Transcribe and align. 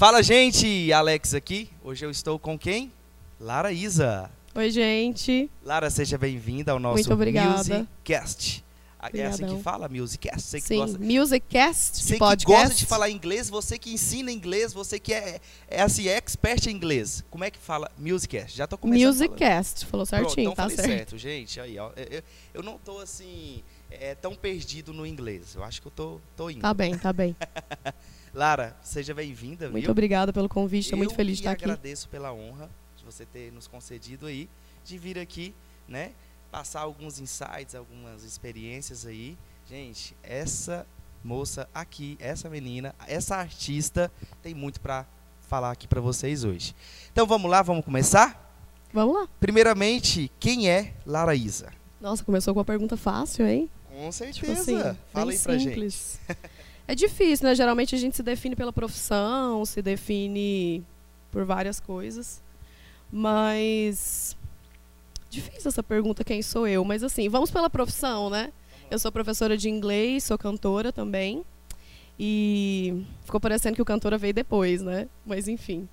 Fala, 0.00 0.22
gente! 0.22 0.90
Alex 0.94 1.34
aqui. 1.34 1.68
Hoje 1.84 2.06
eu 2.06 2.10
estou 2.10 2.38
com 2.38 2.58
quem? 2.58 2.90
Lara 3.38 3.70
Isa. 3.70 4.30
Oi, 4.54 4.70
gente. 4.70 5.50
Lara, 5.62 5.90
seja 5.90 6.16
bem-vinda 6.16 6.72
ao 6.72 6.78
nosso 6.78 6.94
Muito 6.94 7.12
obrigada. 7.12 7.58
Musicast. 7.58 8.64
É 9.12 9.26
assim 9.26 9.46
que 9.46 9.62
fala, 9.62 9.90
Musicast? 9.90 10.40
Você 10.40 10.58
que 10.58 10.68
Sim, 10.68 10.76
gosta, 10.78 10.98
Musicast, 10.98 11.98
você 11.98 12.12
que 12.14 12.18
podcast. 12.18 12.62
gosta 12.62 12.74
de 12.76 12.86
falar 12.86 13.10
inglês, 13.10 13.50
você 13.50 13.78
que 13.78 13.92
ensina 13.92 14.32
inglês, 14.32 14.72
você 14.72 14.98
que 14.98 15.12
é, 15.12 15.38
é 15.68 15.82
assim, 15.82 16.08
expert 16.08 16.66
em 16.66 16.70
inglês. 16.70 17.22
Como 17.28 17.44
é 17.44 17.50
que 17.50 17.58
fala 17.58 17.90
Musicast? 17.98 18.56
Já 18.56 18.66
tô 18.66 18.78
começando. 18.78 19.06
Musicast, 19.06 19.84
falou 19.84 20.06
Pronto, 20.06 20.24
certinho, 20.28 20.52
então 20.52 20.54
tá 20.54 20.70
certo. 20.70 20.88
certo, 20.88 21.18
gente. 21.18 21.60
Aí, 21.60 21.78
ó, 21.78 21.90
eu, 21.94 22.22
eu- 22.54 22.62
não 22.62 22.78
tô 22.78 23.00
assim 23.00 23.62
é, 23.90 24.14
tão 24.14 24.34
perdido 24.34 24.94
no 24.94 25.06
inglês. 25.06 25.54
Eu 25.54 25.62
acho 25.62 25.82
que 25.82 25.88
eu 25.88 25.92
tô, 25.92 26.20
tô 26.34 26.48
indo. 26.48 26.62
Tá 26.62 26.72
bem, 26.72 26.96
tá 26.96 27.12
bem. 27.12 27.36
Lara, 28.32 28.76
seja 28.82 29.12
bem-vinda, 29.12 29.66
viu? 29.66 29.72
Muito 29.72 29.90
obrigada 29.90 30.32
pelo 30.32 30.48
convite, 30.48 30.84
estou 30.84 30.96
muito 30.98 31.10
Eu 31.12 31.16
feliz 31.16 31.36
de 31.38 31.42
estar 31.42 31.52
aqui. 31.52 31.64
agradeço 31.64 32.08
pela 32.08 32.32
honra 32.32 32.70
de 32.96 33.04
você 33.04 33.26
ter 33.26 33.50
nos 33.52 33.66
concedido 33.66 34.26
aí, 34.26 34.48
de 34.84 34.96
vir 34.98 35.18
aqui, 35.18 35.52
né? 35.88 36.12
Passar 36.50 36.80
alguns 36.80 37.18
insights, 37.18 37.74
algumas 37.74 38.22
experiências 38.22 39.04
aí. 39.04 39.36
Gente, 39.68 40.16
essa 40.22 40.86
moça 41.24 41.68
aqui, 41.74 42.16
essa 42.20 42.48
menina, 42.48 42.94
essa 43.06 43.36
artista 43.36 44.10
tem 44.42 44.54
muito 44.54 44.80
pra 44.80 45.06
falar 45.48 45.72
aqui 45.72 45.88
pra 45.88 46.00
vocês 46.00 46.44
hoje. 46.44 46.74
Então 47.12 47.26
vamos 47.26 47.50
lá, 47.50 47.62
vamos 47.62 47.84
começar? 47.84 48.48
Vamos 48.92 49.14
lá. 49.14 49.28
Primeiramente, 49.40 50.30
quem 50.38 50.68
é 50.70 50.94
Lara 51.04 51.34
Isa? 51.34 51.72
Nossa, 52.00 52.24
começou 52.24 52.54
com 52.54 52.60
uma 52.60 52.64
pergunta 52.64 52.96
fácil, 52.96 53.46
hein? 53.46 53.68
Com 53.88 54.10
certeza. 54.12 54.40
Tipo 54.40 54.52
assim, 54.52 54.96
Fala 55.12 55.32
aí 55.32 55.38
pra 55.38 55.58
gente. 55.58 56.18
É 56.90 56.94
difícil, 56.96 57.46
né? 57.46 57.54
Geralmente 57.54 57.94
a 57.94 57.98
gente 57.98 58.16
se 58.16 58.22
define 58.22 58.56
pela 58.56 58.72
profissão, 58.72 59.64
se 59.64 59.80
define 59.80 60.84
por 61.30 61.44
várias 61.44 61.78
coisas. 61.78 62.42
Mas. 63.12 64.36
Difícil 65.30 65.68
essa 65.68 65.84
pergunta, 65.84 66.24
quem 66.24 66.42
sou 66.42 66.66
eu? 66.66 66.84
Mas 66.84 67.04
assim, 67.04 67.28
vamos 67.28 67.48
pela 67.48 67.70
profissão, 67.70 68.28
né? 68.28 68.52
Eu 68.90 68.98
sou 68.98 69.12
professora 69.12 69.56
de 69.56 69.70
inglês, 69.70 70.24
sou 70.24 70.36
cantora 70.36 70.90
também. 70.90 71.44
E 72.18 73.06
ficou 73.24 73.38
parecendo 73.38 73.76
que 73.76 73.82
o 73.82 73.84
cantora 73.84 74.18
veio 74.18 74.34
depois, 74.34 74.82
né? 74.82 75.06
Mas 75.24 75.46
enfim. 75.46 75.88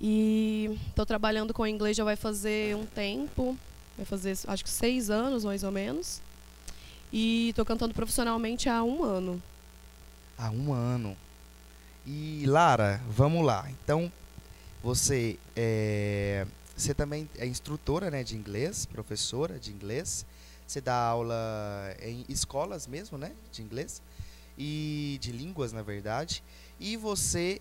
E 0.00 0.78
estou 0.90 1.04
trabalhando 1.04 1.52
com 1.52 1.66
inglês 1.66 1.96
já 1.96 2.04
vai 2.04 2.14
fazer 2.14 2.76
um 2.76 2.86
tempo. 2.86 3.58
Vai 3.96 4.06
fazer 4.06 4.38
acho 4.46 4.62
que 4.62 4.70
seis 4.70 5.10
anos, 5.10 5.44
mais 5.44 5.64
ou 5.64 5.72
menos. 5.72 6.22
E 7.12 7.48
estou 7.48 7.64
cantando 7.64 7.92
profissionalmente 7.92 8.68
há 8.68 8.84
um 8.84 9.02
ano. 9.02 9.42
Há 10.38 10.50
um 10.50 10.72
ano. 10.72 11.16
E 12.06 12.44
Lara, 12.46 13.02
vamos 13.08 13.44
lá. 13.44 13.68
Então, 13.70 14.10
você 14.80 15.36
é, 15.56 16.46
você 16.76 16.94
também 16.94 17.28
é 17.36 17.44
instrutora 17.44 18.08
né, 18.08 18.22
de 18.22 18.36
inglês, 18.36 18.86
professora 18.86 19.58
de 19.58 19.72
inglês. 19.72 20.24
Você 20.64 20.80
dá 20.80 20.94
aula 20.94 21.34
em 22.00 22.24
escolas 22.28 22.86
mesmo, 22.86 23.18
né? 23.18 23.32
De 23.50 23.62
inglês. 23.62 24.00
E 24.56 25.18
de 25.20 25.32
línguas, 25.32 25.72
na 25.72 25.82
verdade. 25.82 26.42
E 26.78 26.96
você 26.96 27.60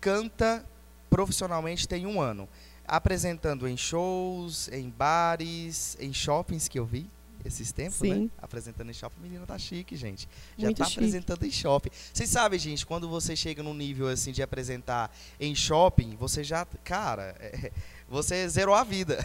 canta 0.00 0.64
profissionalmente 1.08 1.86
tem 1.86 2.06
um 2.06 2.20
ano. 2.20 2.48
Apresentando 2.88 3.68
em 3.68 3.76
shows, 3.76 4.68
em 4.68 4.90
bares, 4.90 5.96
em 6.00 6.12
shoppings 6.12 6.66
que 6.66 6.78
eu 6.78 6.84
vi 6.84 7.08
esses 7.46 7.72
tempos, 7.72 8.00
né? 8.00 8.14
Sim. 8.14 8.30
Apresentando 8.38 8.90
em 8.90 8.94
shopping, 8.94 9.20
menina 9.20 9.46
tá 9.46 9.58
chique, 9.58 9.96
gente. 9.96 10.28
Já 10.56 10.66
Muito 10.66 10.78
tá 10.78 10.84
chique. 10.84 10.98
apresentando 10.98 11.44
em 11.44 11.50
shopping. 11.50 11.90
Vocês 12.12 12.28
sabem, 12.28 12.58
gente, 12.58 12.84
quando 12.84 13.08
você 13.08 13.34
chega 13.36 13.62
num 13.62 13.74
nível 13.74 14.08
assim 14.08 14.32
de 14.32 14.42
apresentar 14.42 15.14
em 15.40 15.54
shopping, 15.54 16.16
você 16.16 16.42
já, 16.44 16.64
cara, 16.84 17.34
é, 17.38 17.72
você 18.08 18.48
zerou 18.48 18.74
a 18.74 18.84
vida. 18.84 19.18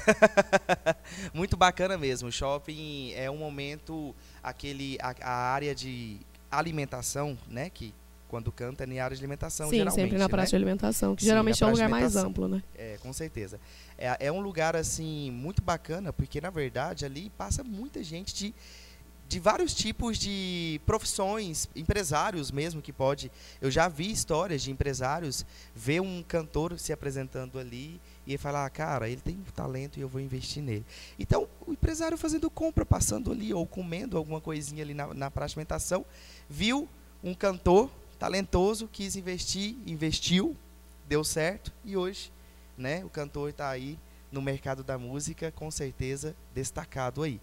Muito 1.33 1.57
bacana 1.57 1.97
mesmo. 1.97 2.29
O 2.29 2.31
shopping 2.31 3.11
é 3.13 3.29
um 3.29 3.37
momento 3.37 4.15
aquele 4.43 4.97
a, 5.01 5.15
a 5.21 5.33
área 5.53 5.73
de 5.73 6.19
alimentação, 6.49 7.37
né, 7.47 7.69
que 7.69 7.93
quando 8.31 8.49
canta 8.49 8.85
é 8.85 8.87
na 8.87 9.03
área 9.03 9.15
de 9.15 9.21
alimentação, 9.21 9.69
Sim, 9.69 9.75
geralmente, 9.75 10.01
sempre 10.01 10.17
na 10.17 10.23
né? 10.23 10.29
praça 10.29 10.49
de 10.51 10.55
alimentação, 10.55 11.15
que 11.17 11.23
Sim, 11.23 11.27
geralmente 11.27 11.61
é 11.61 11.67
um 11.67 11.71
lugar 11.71 11.89
mais 11.89 12.15
amplo, 12.15 12.47
né? 12.47 12.63
É, 12.73 12.97
com 13.01 13.11
certeza. 13.11 13.59
É, 13.97 14.27
é 14.27 14.31
um 14.31 14.39
lugar, 14.39 14.73
assim, 14.73 15.29
muito 15.31 15.61
bacana, 15.61 16.13
porque, 16.13 16.39
na 16.39 16.49
verdade, 16.49 17.03
ali 17.03 17.29
passa 17.37 17.61
muita 17.61 18.01
gente 18.01 18.33
de, 18.33 18.55
de 19.27 19.37
vários 19.37 19.73
tipos 19.73 20.17
de 20.17 20.79
profissões, 20.85 21.67
empresários 21.75 22.51
mesmo, 22.51 22.81
que 22.81 22.93
pode... 22.93 23.29
Eu 23.59 23.69
já 23.69 23.89
vi 23.89 24.09
histórias 24.09 24.61
de 24.61 24.71
empresários 24.71 25.45
ver 25.75 25.99
um 25.99 26.23
cantor 26.23 26.79
se 26.79 26.93
apresentando 26.93 27.59
ali 27.59 27.99
e 28.25 28.37
falar, 28.37 28.69
cara, 28.69 29.09
ele 29.09 29.19
tem 29.19 29.35
um 29.35 29.51
talento 29.53 29.99
e 29.99 30.01
eu 30.01 30.07
vou 30.07 30.21
investir 30.21 30.63
nele. 30.63 30.85
Então, 31.19 31.49
o 31.67 31.73
empresário 31.73 32.17
fazendo 32.17 32.49
compra, 32.49 32.85
passando 32.85 33.29
ali, 33.29 33.53
ou 33.53 33.67
comendo 33.67 34.15
alguma 34.15 34.39
coisinha 34.39 34.81
ali 34.81 34.93
na, 34.93 35.13
na 35.13 35.29
praça 35.29 35.49
de 35.49 35.59
alimentação, 35.59 36.05
viu 36.49 36.87
um 37.21 37.33
cantor 37.33 37.89
talentoso, 38.21 38.87
quis 38.87 39.15
investir, 39.15 39.75
investiu, 39.87 40.55
deu 41.09 41.23
certo, 41.23 41.73
e 41.83 41.97
hoje 41.97 42.31
né? 42.77 43.03
O 43.03 43.09
cantor 43.09 43.49
está 43.49 43.67
aí 43.69 43.97
no 44.31 44.41
mercado 44.41 44.83
da 44.83 44.97
música, 44.97 45.51
com 45.51 45.69
certeza 45.69 46.35
destacado 46.53 47.23
aí. 47.23 47.41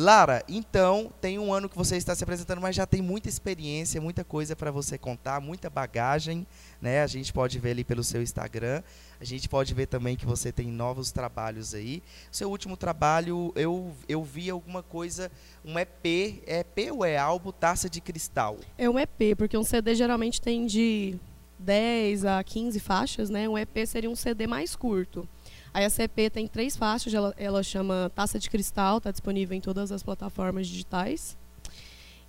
Lara, 0.00 0.44
então 0.48 1.10
tem 1.20 1.40
um 1.40 1.52
ano 1.52 1.68
que 1.68 1.76
você 1.76 1.96
está 1.96 2.14
se 2.14 2.22
apresentando, 2.22 2.60
mas 2.60 2.76
já 2.76 2.86
tem 2.86 3.02
muita 3.02 3.28
experiência, 3.28 4.00
muita 4.00 4.22
coisa 4.22 4.54
para 4.54 4.70
você 4.70 4.96
contar, 4.96 5.40
muita 5.40 5.68
bagagem, 5.68 6.46
né? 6.80 7.02
A 7.02 7.06
gente 7.08 7.32
pode 7.32 7.58
ver 7.58 7.72
ali 7.72 7.82
pelo 7.82 8.04
seu 8.04 8.22
Instagram, 8.22 8.80
a 9.20 9.24
gente 9.24 9.48
pode 9.48 9.74
ver 9.74 9.86
também 9.86 10.14
que 10.14 10.24
você 10.24 10.52
tem 10.52 10.68
novos 10.68 11.10
trabalhos 11.10 11.74
aí. 11.74 12.00
Seu 12.30 12.48
último 12.48 12.76
trabalho, 12.76 13.52
eu, 13.56 13.92
eu 14.08 14.22
vi 14.22 14.48
alguma 14.48 14.84
coisa, 14.84 15.32
um 15.64 15.76
EP, 15.76 16.44
é 16.46 16.60
EP 16.60 16.92
ou 16.92 17.04
é 17.04 17.18
álbum 17.18 17.50
Taça 17.50 17.90
de 17.90 18.00
Cristal? 18.00 18.56
É 18.78 18.88
um 18.88 19.00
EP, 19.00 19.36
porque 19.36 19.58
um 19.58 19.64
CD 19.64 19.96
geralmente 19.96 20.40
tem 20.40 20.64
de 20.64 21.18
10 21.58 22.24
a 22.24 22.44
15 22.44 22.78
faixas, 22.78 23.30
né? 23.30 23.48
Um 23.48 23.58
EP 23.58 23.84
seria 23.84 24.08
um 24.08 24.14
CD 24.14 24.46
mais 24.46 24.76
curto. 24.76 25.28
Essa 25.74 26.04
EP 26.04 26.30
tem 26.32 26.46
três 26.46 26.76
faixas, 26.76 27.12
ela, 27.14 27.34
ela 27.36 27.62
chama 27.62 28.10
Taça 28.14 28.38
de 28.38 28.50
Cristal, 28.50 28.98
está 28.98 29.10
disponível 29.10 29.56
em 29.56 29.60
todas 29.60 29.92
as 29.92 30.02
plataformas 30.02 30.66
digitais. 30.66 31.36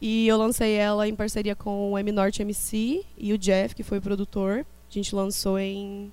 E 0.01 0.27
eu 0.27 0.38
lancei 0.38 0.73
ela 0.73 1.07
em 1.07 1.16
parceria 1.16 1.55
com 1.55 1.91
o 1.91 1.97
M 1.97 2.11
Norte 2.11 2.41
MC 2.41 3.03
e 3.17 3.33
o 3.33 3.38
Jeff, 3.38 3.75
que 3.75 3.83
foi 3.83 3.97
o 3.97 4.01
produtor. 4.01 4.66
A 4.89 4.94
gente 4.94 5.13
lançou 5.13 5.59
em 5.59 6.11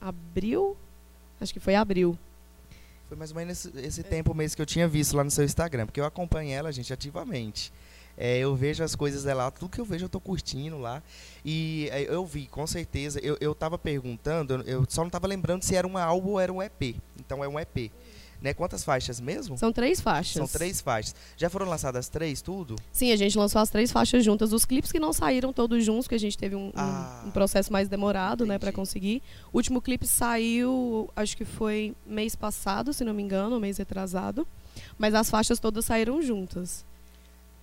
abril, 0.00 0.76
acho 1.40 1.52
que 1.52 1.60
foi 1.60 1.74
abril. 1.74 2.18
Foi 3.08 3.16
mais 3.16 3.30
ou 3.30 3.36
menos 3.36 3.64
esse, 3.64 3.78
esse 3.80 4.02
tempo 4.02 4.34
mesmo 4.34 4.56
que 4.56 4.62
eu 4.62 4.66
tinha 4.66 4.86
visto 4.86 5.16
lá 5.16 5.24
no 5.24 5.30
seu 5.30 5.44
Instagram, 5.44 5.86
porque 5.86 6.00
eu 6.00 6.04
acompanho 6.04 6.52
ela, 6.52 6.70
gente, 6.70 6.92
ativamente. 6.92 7.72
É, 8.22 8.36
eu 8.38 8.54
vejo 8.54 8.84
as 8.84 8.94
coisas 8.94 9.24
dela, 9.24 9.50
tudo 9.50 9.70
que 9.70 9.80
eu 9.80 9.84
vejo 9.84 10.04
eu 10.04 10.08
tô 10.10 10.20
curtindo 10.20 10.76
lá. 10.78 11.02
E 11.42 11.88
é, 11.90 12.02
eu 12.02 12.26
vi, 12.26 12.46
com 12.46 12.66
certeza. 12.66 13.18
Eu, 13.20 13.38
eu 13.40 13.54
tava 13.54 13.78
perguntando, 13.78 14.62
eu- 14.66 14.84
só 14.86 15.02
não 15.02 15.08
tava 15.10 15.26
lembrando 15.26 15.62
se 15.62 15.74
era 15.74 15.86
um 15.88 15.96
álbum 15.96 16.32
ou 16.32 16.40
era 16.40 16.52
um 16.52 16.62
EP. 16.62 16.96
Então 17.18 17.42
é 17.42 17.48
um 17.48 17.58
EP. 17.58 17.90
Né? 18.42 18.52
Quantas 18.54 18.84
faixas 18.84 19.20
mesmo? 19.20 19.56
São 19.56 19.72
três 19.72 20.00
faixas. 20.02 20.34
São 20.34 20.46
três 20.48 20.80
faixas. 20.82 21.14
Já 21.36 21.48
foram 21.50 21.66
lançadas 21.66 22.08
três, 22.10 22.40
tudo? 22.42 22.76
Sim, 22.92 23.10
a 23.12 23.16
gente 23.16 23.36
lançou 23.38 23.60
as 23.60 23.68
três 23.70 23.90
faixas 23.92 24.22
juntas. 24.24 24.52
Os 24.52 24.64
clipes 24.66 24.92
que 24.92 24.98
não 24.98 25.12
saíram 25.14 25.50
todos 25.52 25.82
juntos, 25.84 26.06
que 26.08 26.14
a 26.14 26.18
gente 26.18 26.36
teve 26.38 26.54
um, 26.56 26.72
Ah, 26.74 27.22
um 27.26 27.30
processo 27.30 27.72
mais 27.72 27.88
demorado, 27.88 28.44
né, 28.46 28.58
para 28.58 28.72
conseguir. 28.72 29.22
O 29.52 29.56
último 29.58 29.80
clipe 29.82 30.06
saiu, 30.06 31.10
acho 31.16 31.36
que 31.36 31.44
foi 31.44 31.94
mês 32.06 32.34
passado, 32.34 32.92
se 32.94 33.04
não 33.04 33.12
me 33.12 33.22
engano, 33.22 33.58
mês 33.60 33.76
retrasado. 33.78 34.46
Mas 34.98 35.14
as 35.14 35.28
faixas 35.28 35.58
todas 35.58 35.84
saíram 35.84 36.22
juntas. 36.22 36.84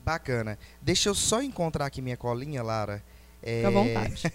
Bacana. 0.07 0.57
Deixa 0.81 1.09
eu 1.09 1.13
só 1.13 1.41
encontrar 1.41 1.85
aqui 1.85 2.01
minha 2.01 2.15
colinha, 2.15 2.63
Lara. 2.63 3.03
É, 3.43 3.57
Fica 3.57 3.67
à 3.67 3.71
vontade. 3.71 4.33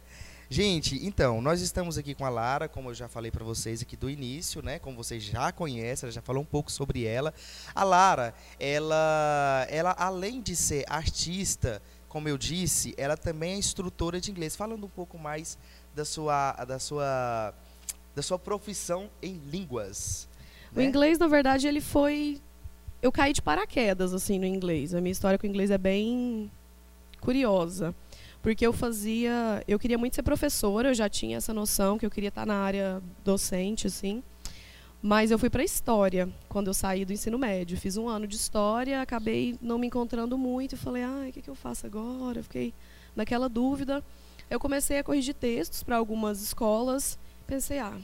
Gente, 0.50 1.02
então, 1.02 1.40
nós 1.40 1.62
estamos 1.62 1.96
aqui 1.96 2.14
com 2.14 2.26
a 2.26 2.28
Lara, 2.28 2.68
como 2.68 2.90
eu 2.90 2.94
já 2.94 3.08
falei 3.08 3.30
para 3.30 3.42
vocês 3.42 3.80
aqui 3.80 3.96
do 3.96 4.10
início, 4.10 4.62
né? 4.62 4.78
Como 4.78 4.98
vocês 4.98 5.22
já 5.22 5.50
conhecem, 5.50 6.06
ela 6.06 6.12
já 6.12 6.20
falou 6.20 6.42
um 6.42 6.46
pouco 6.46 6.70
sobre 6.70 7.06
ela. 7.06 7.32
A 7.74 7.82
Lara, 7.84 8.34
ela, 8.60 9.66
ela 9.70 9.96
além 9.98 10.42
de 10.42 10.54
ser 10.54 10.84
artista, 10.90 11.80
como 12.06 12.28
eu 12.28 12.36
disse, 12.36 12.92
ela 12.98 13.16
também 13.16 13.54
é 13.54 13.56
instrutora 13.56 14.20
de 14.20 14.30
inglês. 14.30 14.54
Falando 14.54 14.84
um 14.84 14.90
pouco 14.90 15.18
mais 15.18 15.56
da 15.94 16.04
sua, 16.04 16.52
da 16.66 16.78
sua, 16.78 17.54
da 18.14 18.20
sua 18.20 18.38
profissão 18.38 19.08
em 19.22 19.40
línguas. 19.50 20.28
O 20.70 20.80
né? 20.80 20.84
inglês, 20.84 21.18
na 21.18 21.28
verdade, 21.28 21.66
ele 21.66 21.80
foi. 21.80 22.42
Eu 23.04 23.12
caí 23.12 23.34
de 23.34 23.42
paraquedas, 23.42 24.14
assim, 24.14 24.38
no 24.38 24.46
inglês. 24.46 24.94
A 24.94 25.00
minha 25.02 25.12
história 25.12 25.38
com 25.38 25.46
o 25.46 25.50
inglês 25.50 25.70
é 25.70 25.76
bem 25.76 26.50
curiosa. 27.20 27.94
Porque 28.40 28.66
eu 28.66 28.72
fazia. 28.72 29.62
Eu 29.68 29.78
queria 29.78 29.98
muito 29.98 30.14
ser 30.14 30.22
professora, 30.22 30.88
eu 30.88 30.94
já 30.94 31.06
tinha 31.06 31.36
essa 31.36 31.52
noção 31.52 31.98
que 31.98 32.06
eu 32.06 32.10
queria 32.10 32.30
estar 32.30 32.46
na 32.46 32.54
área 32.54 33.02
docente, 33.22 33.88
assim. 33.88 34.22
Mas 35.02 35.30
eu 35.30 35.38
fui 35.38 35.50
para 35.50 35.62
história 35.62 36.30
quando 36.48 36.68
eu 36.68 36.72
saí 36.72 37.04
do 37.04 37.12
ensino 37.12 37.38
médio. 37.38 37.76
Fiz 37.76 37.98
um 37.98 38.08
ano 38.08 38.26
de 38.26 38.36
história, 38.36 39.02
acabei 39.02 39.58
não 39.60 39.76
me 39.76 39.86
encontrando 39.86 40.38
muito. 40.38 40.74
e 40.74 40.78
Falei, 40.78 41.02
ai, 41.02 41.28
o 41.28 41.32
que, 41.34 41.42
que 41.42 41.50
eu 41.50 41.54
faço 41.54 41.84
agora? 41.84 42.38
Eu 42.38 42.42
fiquei 42.44 42.72
naquela 43.14 43.50
dúvida. 43.50 44.02
Eu 44.48 44.58
comecei 44.58 44.98
a 44.98 45.04
corrigir 45.04 45.34
textos 45.34 45.82
para 45.82 45.98
algumas 45.98 46.40
escolas. 46.40 47.18
Pensei, 47.46 47.80
ah, 47.80 47.98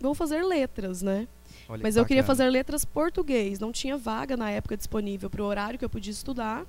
vou 0.00 0.14
fazer 0.14 0.42
letras, 0.42 1.02
né? 1.02 1.28
Olha 1.68 1.82
Mas 1.82 1.94
que 1.94 2.00
eu 2.00 2.06
queria 2.06 2.24
fazer 2.24 2.48
letras 2.48 2.84
português. 2.84 3.58
Não 3.58 3.70
tinha 3.70 3.96
vaga 3.96 4.36
na 4.36 4.50
época 4.50 4.76
disponível 4.76 5.30
para 5.30 5.42
o 5.42 5.46
horário 5.46 5.78
que 5.78 5.84
eu 5.84 5.90
podia 5.90 6.10
estudar. 6.10 6.66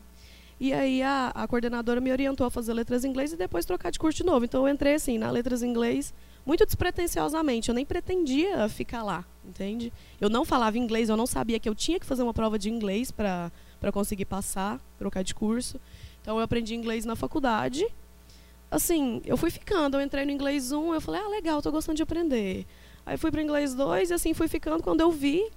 E 0.59 0.73
aí 0.73 1.01
a, 1.01 1.31
a 1.33 1.47
coordenadora 1.47 1.99
me 1.99 2.11
orientou 2.11 2.45
a 2.45 2.51
fazer 2.51 2.73
letras 2.73 3.03
em 3.03 3.09
inglês 3.09 3.33
e 3.33 3.35
depois 3.35 3.65
trocar 3.65 3.91
de 3.91 3.97
curso 3.97 4.17
de 4.17 4.23
novo. 4.23 4.45
Então 4.45 4.67
eu 4.67 4.73
entrei 4.73 4.93
assim 4.93 5.17
na 5.17 5.31
letras 5.31 5.63
em 5.63 5.69
inglês 5.69 6.13
muito 6.45 6.65
despretensiosamente. 6.65 7.69
Eu 7.69 7.75
nem 7.75 7.85
pretendia 7.85 8.69
ficar 8.69 9.03
lá, 9.03 9.25
entende? 9.43 9.91
Eu 10.19 10.29
não 10.29 10.45
falava 10.45 10.77
inglês, 10.77 11.09
eu 11.09 11.17
não 11.17 11.25
sabia 11.25 11.59
que 11.59 11.67
eu 11.67 11.73
tinha 11.73 11.99
que 11.99 12.05
fazer 12.05 12.21
uma 12.23 12.33
prova 12.33 12.59
de 12.59 12.69
inglês 12.69 13.11
para 13.11 13.51
para 13.79 13.91
conseguir 13.91 14.25
passar, 14.25 14.79
trocar 14.99 15.23
de 15.23 15.33
curso. 15.33 15.81
Então 16.21 16.37
eu 16.37 16.43
aprendi 16.43 16.75
inglês 16.75 17.03
na 17.03 17.15
faculdade. 17.15 17.83
Assim, 18.69 19.19
eu 19.25 19.35
fui 19.35 19.49
ficando, 19.49 19.97
eu 19.97 20.01
entrei 20.01 20.23
no 20.23 20.31
inglês 20.31 20.71
1, 20.71 20.93
eu 20.93 21.01
falei: 21.01 21.19
"Ah, 21.19 21.27
legal, 21.27 21.59
tô 21.63 21.71
gostando 21.71 21.95
de 21.95 22.03
aprender". 22.03 22.67
Aí 23.05 23.17
fui 23.17 23.31
para 23.31 23.41
inglês 23.41 23.73
2 23.73 24.09
e 24.09 24.13
assim 24.13 24.33
fui 24.33 24.47
ficando. 24.47 24.83
Quando 24.83 25.01
eu 25.01 25.11
vi, 25.11 25.49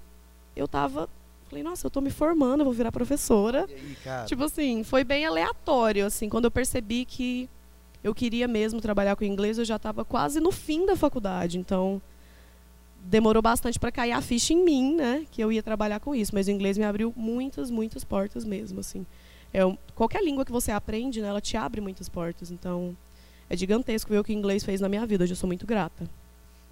eu 0.56 0.67
tava 0.67 1.08
falei: 1.49 1.62
"Nossa, 1.62 1.87
eu 1.87 1.91
tô 1.91 2.00
me 2.00 2.11
formando, 2.11 2.61
eu 2.61 2.64
vou 2.64 2.75
virar 2.75 2.91
professora". 2.93 3.67
Aí? 3.69 4.26
Tipo 4.26 4.44
assim, 4.44 4.82
foi 4.82 5.05
bem 5.05 5.25
aleatório, 5.25 6.06
assim, 6.06 6.29
quando 6.29 6.46
eu 6.46 6.50
percebi 6.50 7.05
que 7.05 7.49
eu 8.02 8.14
queria 8.14 8.46
mesmo 8.46 8.81
trabalhar 8.81 9.17
com 9.17 9.25
inglês, 9.25 9.56
eu 9.58 9.64
já 9.64 9.76
estava 9.76 10.05
quase 10.05 10.38
no 10.41 10.50
fim 10.52 10.85
da 10.85 10.94
faculdade, 10.96 11.58
então 11.58 12.02
demorou 13.06 13.43
bastante 13.43 13.79
para 13.79 13.93
cair 13.93 14.12
a 14.12 14.20
ficha 14.20 14.52
em 14.52 14.64
mim, 14.64 14.94
né, 14.96 15.26
que 15.31 15.43
eu 15.43 15.52
ia 15.52 15.62
trabalhar 15.62 16.00
com 16.00 16.14
isso, 16.14 16.35
mas 16.35 16.46
o 16.46 16.50
inglês 16.50 16.76
me 16.79 16.85
abriu 16.85 17.12
muitas, 17.17 17.70
muitas 17.70 18.02
portas 18.05 18.44
mesmo, 18.44 18.81
assim. 18.81 19.06
É 19.52 19.61
qualquer 19.94 20.23
língua 20.25 20.44
que 20.44 20.50
você 20.52 20.70
aprende, 20.73 21.20
né, 21.20 21.29
ela 21.29 21.41
te 21.41 21.56
abre 21.56 21.81
muitas 21.81 22.08
portas, 22.08 22.50
então 22.50 22.96
é 23.49 23.56
gigantesco 23.56 24.11
ver 24.11 24.19
o 24.19 24.25
que 24.25 24.32
o 24.32 24.37
inglês 24.37 24.64
fez 24.64 24.81
na 24.81 24.88
minha 24.88 25.05
vida, 25.06 25.25
hoje 25.25 25.32
eu 25.32 25.37
sou 25.37 25.46
muito 25.46 25.67
grata. 25.67 26.08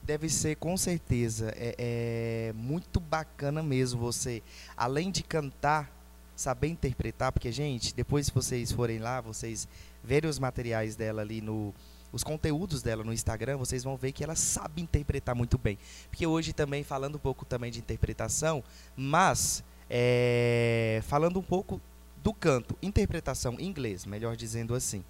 Deve 0.03 0.29
ser, 0.29 0.57
com 0.57 0.77
certeza, 0.77 1.53
é, 1.57 1.75
é 1.79 2.53
muito 2.55 2.99
bacana 2.99 3.63
mesmo 3.63 4.01
você, 4.01 4.43
além 4.77 5.13
de 5.13 5.23
cantar, 5.23 5.91
saber 6.35 6.69
interpretar, 6.69 7.31
porque, 7.31 7.53
gente, 7.53 7.95
depois 7.95 8.27
se 8.27 8.33
vocês 8.33 8.73
forem 8.73 8.99
lá, 8.99 9.21
vocês 9.21 9.69
verem 10.03 10.29
os 10.29 10.39
materiais 10.39 10.97
dela 10.97 11.23
ali 11.23 11.41
no. 11.41 11.73
Os 12.13 12.23
conteúdos 12.23 12.83
dela 12.83 13.03
no 13.03 13.13
Instagram, 13.13 13.57
vocês 13.57 13.83
vão 13.85 13.97
ver 13.97 14.13
que 14.13 14.23
ela 14.23 14.35
sabe 14.35 14.83
interpretar 14.83 15.35
muito 15.35 15.57
bem. 15.57 15.79
Porque 16.11 16.27
hoje 16.27 16.53
também, 16.53 16.85
falando 16.85 17.15
um 17.15 17.19
pouco 17.19 17.43
também 17.47 17.71
de 17.71 17.79
interpretação, 17.79 18.63
mas 18.95 19.65
é, 19.89 21.01
falando 21.05 21.39
um 21.39 21.43
pouco 21.43 21.81
do 22.23 22.35
canto, 22.35 22.77
interpretação 22.83 23.57
em 23.59 23.67
inglês, 23.67 24.05
melhor 24.05 24.37
dizendo 24.37 24.75
assim. 24.75 25.03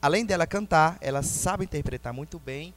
Além 0.00 0.24
dela 0.24 0.46
cantar, 0.46 0.96
ela 1.02 1.22
sabe 1.22 1.64
interpretar 1.64 2.14
muito 2.14 2.38
bem 2.38 2.72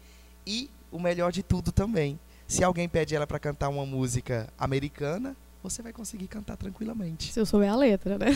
e 0.45 0.69
o 0.91 0.99
melhor 0.99 1.31
de 1.31 1.43
tudo 1.43 1.71
também. 1.71 2.19
Se 2.47 2.63
alguém 2.63 2.87
pede 2.87 3.15
ela 3.15 3.25
para 3.25 3.39
cantar 3.39 3.69
uma 3.69 3.85
música 3.85 4.47
americana, 4.57 5.35
você 5.63 5.81
vai 5.81 5.91
conseguir 5.91 6.27
cantar 6.27 6.57
tranquilamente. 6.57 7.33
Se 7.33 7.39
eu 7.39 7.45
souber 7.45 7.71
a 7.71 7.75
letra, 7.75 8.17
né? 8.17 8.27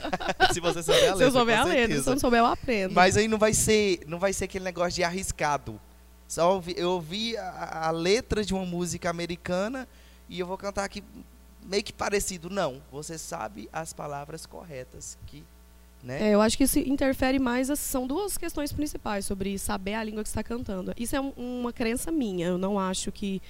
se 0.52 0.60
você 0.60 0.82
souber 0.82 1.10
a 1.10 1.14
letra, 1.14 1.16
se 1.18 1.22
eu 1.24 1.30
souber 1.30 1.58
a 1.58 1.64
letra, 1.64 1.80
se 1.80 1.86
certeza. 1.86 2.10
eu 2.10 2.14
não 2.14 2.20
souber, 2.20 2.40
eu 2.40 2.46
aprendo. 2.46 2.94
Mas 2.94 3.16
aí 3.16 3.28
não 3.28 3.38
vai 3.38 3.52
ser, 3.52 4.00
não 4.06 4.18
vai 4.18 4.32
ser 4.32 4.44
aquele 4.44 4.64
negócio 4.64 4.92
de 4.94 5.04
arriscado. 5.04 5.78
Só 6.26 6.54
ouvi, 6.54 6.74
eu 6.76 6.92
ouvi 6.92 7.36
a, 7.36 7.88
a 7.88 7.90
letra 7.90 8.44
de 8.44 8.54
uma 8.54 8.64
música 8.64 9.10
americana 9.10 9.86
e 10.28 10.40
eu 10.40 10.46
vou 10.46 10.56
cantar 10.58 10.84
aqui 10.84 11.02
meio 11.64 11.82
que 11.82 11.92
parecido. 11.92 12.48
Não, 12.48 12.82
você 12.90 13.18
sabe 13.18 13.68
as 13.72 13.92
palavras 13.92 14.46
corretas 14.46 15.18
que, 15.26 15.44
né? 16.02 16.28
É, 16.28 16.34
eu 16.34 16.40
acho 16.40 16.56
que 16.56 16.64
isso 16.64 16.78
interfere 16.78 17.38
mais. 17.38 17.70
as- 17.70 17.78
São 17.80 18.06
duas 18.06 18.36
questões 18.38 18.72
principais 18.72 19.24
sobre 19.24 19.58
saber 19.58 19.94
a 19.94 20.04
língua 20.04 20.22
que 20.22 20.28
está 20.28 20.42
cantando. 20.42 20.92
Isso 20.98 21.14
é 21.16 21.20
um- 21.20 21.32
uma 21.36 21.72
crença 21.72 22.10
minha. 22.12 22.46
Eu 22.48 22.58
não 22.58 22.78
acho 22.78 23.10
que 23.12 23.40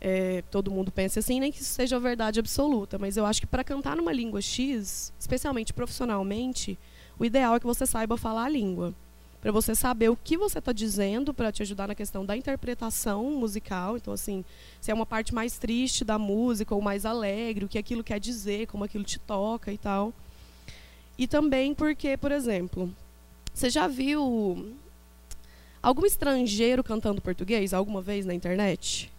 é, 0.00 0.42
todo 0.50 0.70
mundo 0.70 0.92
pense 0.92 1.18
assim, 1.18 1.40
nem 1.40 1.50
que 1.50 1.62
isso 1.62 1.72
seja 1.72 1.98
verdade 1.98 2.38
absoluta. 2.38 2.98
Mas 2.98 3.16
eu 3.16 3.24
acho 3.24 3.40
que 3.40 3.46
para 3.46 3.64
cantar 3.64 3.96
numa 3.96 4.12
língua 4.12 4.40
X, 4.42 5.12
especialmente 5.18 5.72
profissionalmente, 5.72 6.78
o 7.18 7.24
ideal 7.24 7.54
é 7.56 7.60
que 7.60 7.66
você 7.66 7.86
saiba 7.86 8.16
falar 8.18 8.44
a 8.44 8.48
língua. 8.48 8.92
Para 9.40 9.52
você 9.52 9.74
saber 9.74 10.08
o 10.10 10.16
que 10.16 10.36
você 10.38 10.58
está 10.58 10.72
dizendo, 10.72 11.32
para 11.34 11.52
te 11.52 11.62
ajudar 11.62 11.86
na 11.88 11.94
questão 11.94 12.24
da 12.24 12.36
interpretação 12.36 13.24
musical. 13.32 13.96
Então, 13.96 14.12
assim, 14.12 14.42
se 14.80 14.90
é 14.90 14.94
uma 14.94 15.04
parte 15.06 15.34
mais 15.34 15.58
triste 15.58 16.04
da 16.04 16.18
música 16.18 16.74
ou 16.74 16.80
mais 16.82 17.04
alegre, 17.06 17.64
o 17.64 17.68
que 17.68 17.78
aquilo 17.78 18.02
quer 18.04 18.18
dizer, 18.18 18.66
como 18.66 18.84
aquilo 18.84 19.04
te 19.04 19.18
toca 19.18 19.70
e 19.72 19.76
tal. 19.78 20.12
E 21.16 21.26
também 21.26 21.74
porque, 21.74 22.16
por 22.16 22.32
exemplo, 22.32 22.92
você 23.52 23.70
já 23.70 23.86
viu 23.86 24.74
algum 25.82 26.04
estrangeiro 26.04 26.82
cantando 26.82 27.20
português 27.20 27.72
alguma 27.72 28.02
vez 28.02 28.26
na 28.26 28.34
internet? 28.34 29.12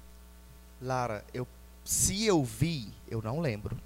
Lara, 0.82 1.24
eu, 1.34 1.48
se 1.84 2.26
eu 2.26 2.44
vi, 2.44 2.90
eu 3.10 3.22
não 3.22 3.40
lembro. 3.40 3.78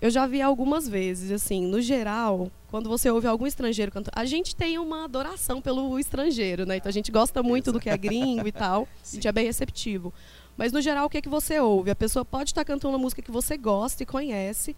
Eu 0.00 0.10
já 0.10 0.26
vi 0.26 0.42
algumas 0.42 0.86
vezes, 0.86 1.32
assim, 1.32 1.66
no 1.66 1.80
geral, 1.80 2.50
quando 2.70 2.88
você 2.88 3.10
ouve 3.10 3.26
algum 3.26 3.46
estrangeiro 3.46 3.90
cantando, 3.90 4.12
a 4.14 4.26
gente 4.26 4.54
tem 4.54 4.78
uma 4.78 5.04
adoração 5.04 5.60
pelo 5.60 5.98
estrangeiro, 5.98 6.66
né? 6.66 6.76
Então 6.76 6.90
a 6.90 6.92
gente 6.92 7.10
gosta 7.10 7.42
muito 7.42 7.72
do 7.72 7.80
que 7.80 7.88
é 7.88 7.96
gringo 7.96 8.46
e 8.46 8.52
tal, 8.52 8.86
a 9.02 9.14
gente 9.14 9.26
é 9.26 9.32
bem 9.32 9.46
receptivo. 9.46 10.12
Mas 10.56 10.70
no 10.70 10.82
geral, 10.82 11.06
o 11.06 11.10
que 11.10 11.18
é 11.18 11.22
que 11.22 11.28
você 11.28 11.58
ouve? 11.58 11.90
A 11.90 11.96
pessoa 11.96 12.24
pode 12.24 12.50
estar 12.50 12.64
cantando 12.64 12.92
uma 12.92 12.98
música 12.98 13.22
que 13.22 13.30
você 13.30 13.56
gosta 13.56 14.02
e 14.02 14.06
conhece, 14.06 14.76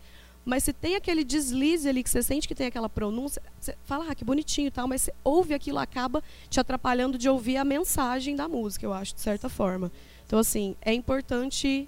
mas 0.49 0.65
se 0.65 0.73
tem 0.73 0.97
aquele 0.97 1.25
deslize 1.25 1.87
ali 1.87 2.03
que 2.03 2.09
você 2.09 2.23
sente 2.23 2.49
que 2.49 2.55
tem 2.55 2.69
aquela 2.69 2.89
pronúncia, 2.89 3.43
você 3.61 3.77
fala, 3.85 4.07
ah, 4.11 4.15
que 4.15 4.25
bonitinho 4.25 4.69
e 4.69 4.71
tal, 4.71 4.89
mas 4.89 5.03
você 5.03 5.13
ouve 5.23 5.53
aquilo, 5.53 5.79
acaba 5.79 6.25
te 6.49 6.59
atrapalhando 6.59 7.19
de 7.19 7.29
ouvir 7.29 7.59
a 7.59 7.65
mensagem 7.67 8.35
da 8.35 8.49
música, 8.49 8.87
eu 8.87 8.95
acho, 8.95 9.15
de 9.15 9.21
certa 9.21 9.51
forma. 9.51 9.93
Então, 10.27 10.39
assim, 10.39 10.75
é 10.81 10.95
importante, 10.95 11.87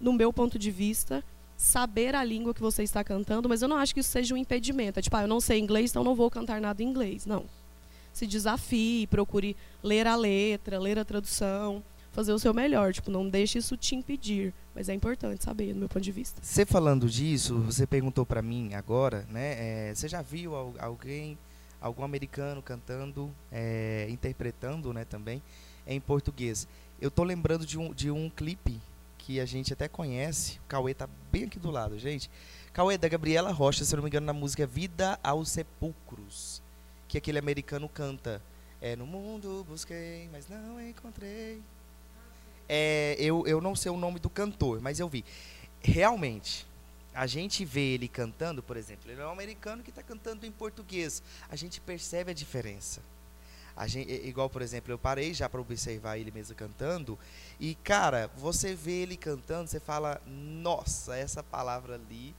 no 0.00 0.12
meu 0.12 0.32
ponto 0.32 0.58
de 0.58 0.72
vista, 0.72 1.22
saber 1.56 2.16
a 2.16 2.24
língua 2.24 2.52
que 2.52 2.60
você 2.60 2.82
está 2.82 3.04
cantando, 3.04 3.48
mas 3.48 3.62
eu 3.62 3.68
não 3.68 3.76
acho 3.76 3.94
que 3.94 4.00
isso 4.00 4.10
seja 4.10 4.34
um 4.34 4.38
impedimento. 4.38 4.98
É 4.98 5.02
tipo, 5.02 5.16
ah, 5.16 5.22
eu 5.22 5.28
não 5.28 5.40
sei 5.40 5.60
inglês, 5.60 5.92
então 5.92 6.02
não 6.02 6.16
vou 6.16 6.28
cantar 6.28 6.60
nada 6.60 6.82
em 6.82 6.86
inglês. 6.86 7.26
Não. 7.26 7.44
Se 8.12 8.26
desafie, 8.26 9.06
procure 9.06 9.56
ler 9.84 10.08
a 10.08 10.16
letra, 10.16 10.80
ler 10.80 10.98
a 10.98 11.04
tradução, 11.04 11.80
fazer 12.10 12.32
o 12.32 12.40
seu 12.40 12.52
melhor. 12.52 12.92
Tipo, 12.92 13.08
não 13.12 13.28
deixe 13.28 13.58
isso 13.58 13.76
te 13.76 13.94
impedir. 13.94 14.52
Mas 14.74 14.88
é 14.88 14.94
importante 14.94 15.44
saber, 15.44 15.72
do 15.72 15.78
meu 15.78 15.88
ponto 15.88 16.02
de 16.02 16.10
vista. 16.10 16.40
Você 16.42 16.66
falando 16.66 17.08
disso, 17.08 17.58
você 17.60 17.86
perguntou 17.86 18.26
pra 18.26 18.42
mim 18.42 18.74
agora, 18.74 19.24
né? 19.30 19.90
é, 19.90 19.94
você 19.94 20.08
já 20.08 20.20
viu 20.20 20.54
al- 20.56 20.74
alguém, 20.78 21.38
algum 21.80 22.02
americano 22.02 22.60
cantando, 22.60 23.30
é, 23.52 24.06
interpretando, 24.10 24.92
né, 24.92 25.04
também, 25.04 25.40
em 25.86 26.00
português? 26.00 26.66
Eu 27.00 27.10
tô 27.10 27.22
lembrando 27.22 27.64
de 27.64 27.78
um, 27.78 27.92
de 27.94 28.10
um 28.10 28.28
clipe 28.28 28.80
que 29.18 29.38
a 29.38 29.46
gente 29.46 29.72
até 29.72 29.86
conhece. 29.88 30.58
O 30.58 30.68
Cauê 30.68 30.92
tá 30.92 31.08
bem 31.30 31.44
aqui 31.44 31.58
do 31.58 31.70
lado, 31.70 31.98
gente. 31.98 32.28
Cauê 32.72 32.98
da 32.98 33.08
Gabriela 33.08 33.52
Rocha, 33.52 33.84
se 33.84 33.94
eu 33.94 33.98
não 33.98 34.02
me 34.04 34.10
engano, 34.10 34.26
na 34.26 34.32
música 34.32 34.66
Vida 34.66 35.18
aos 35.22 35.50
Sepulcros, 35.50 36.60
que 37.06 37.16
aquele 37.16 37.38
americano 37.38 37.88
canta. 37.88 38.42
É, 38.80 38.94
no 38.96 39.06
mundo 39.06 39.64
busquei, 39.68 40.28
mas 40.32 40.46
não 40.48 40.78
encontrei. 40.80 41.62
É, 42.68 43.16
eu, 43.18 43.46
eu 43.46 43.60
não 43.60 43.74
sei 43.74 43.90
o 43.90 43.96
nome 43.96 44.18
do 44.18 44.30
cantor, 44.30 44.80
mas 44.80 45.00
eu 45.00 45.08
vi. 45.08 45.24
Realmente, 45.80 46.66
a 47.14 47.26
gente 47.26 47.64
vê 47.64 47.94
ele 47.94 48.08
cantando, 48.08 48.62
por 48.62 48.76
exemplo, 48.76 49.10
ele 49.10 49.20
é 49.20 49.26
um 49.26 49.30
americano 49.30 49.82
que 49.82 49.90
está 49.90 50.02
cantando 50.02 50.44
em 50.44 50.50
português. 50.50 51.22
A 51.48 51.56
gente 51.56 51.80
percebe 51.80 52.30
a 52.30 52.34
diferença. 52.34 53.00
A 53.76 53.86
gente, 53.86 54.10
igual, 54.26 54.48
por 54.48 54.62
exemplo, 54.62 54.92
eu 54.92 54.98
parei 54.98 55.34
já 55.34 55.48
para 55.48 55.60
observar 55.60 56.18
ele 56.18 56.30
mesmo 56.30 56.54
cantando. 56.54 57.18
E, 57.58 57.74
cara, 57.76 58.30
você 58.36 58.74
vê 58.74 59.02
ele 59.02 59.16
cantando, 59.16 59.68
você 59.68 59.80
fala, 59.80 60.20
nossa, 60.26 61.16
essa 61.16 61.42
palavra 61.42 61.94
ali 61.96 62.34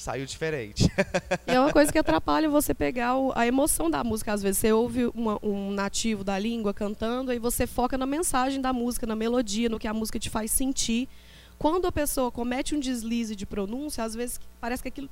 saiu 0.00 0.24
diferente. 0.26 0.84
E 1.46 1.50
é 1.52 1.60
uma 1.60 1.72
coisa 1.72 1.90
que 1.92 1.98
atrapalha 1.98 2.48
você 2.48 2.72
pegar 2.72 3.16
o- 3.16 3.32
a 3.34 3.46
emoção 3.46 3.90
da 3.90 4.02
música. 4.04 4.32
Às 4.32 4.42
vezes 4.42 4.58
você 4.58 4.72
ouve 4.72 5.06
uma- 5.14 5.38
um 5.42 5.70
nativo 5.72 6.22
da 6.22 6.38
língua 6.38 6.72
cantando 6.72 7.32
e 7.32 7.38
você 7.38 7.66
foca 7.66 7.98
na 7.98 8.06
mensagem 8.06 8.60
da 8.60 8.72
música, 8.72 9.06
na 9.06 9.16
melodia, 9.16 9.68
no 9.68 9.78
que 9.78 9.88
a 9.88 9.94
música 9.94 10.18
te 10.18 10.30
faz 10.30 10.50
sentir. 10.50 11.08
Quando 11.58 11.86
a 11.86 11.92
pessoa 11.92 12.30
comete 12.30 12.74
um 12.74 12.80
deslize 12.80 13.34
de 13.34 13.44
pronúncia, 13.44 14.04
às 14.04 14.14
vezes 14.14 14.40
parece 14.60 14.82
que 14.82 14.88
aquilo 14.88 15.10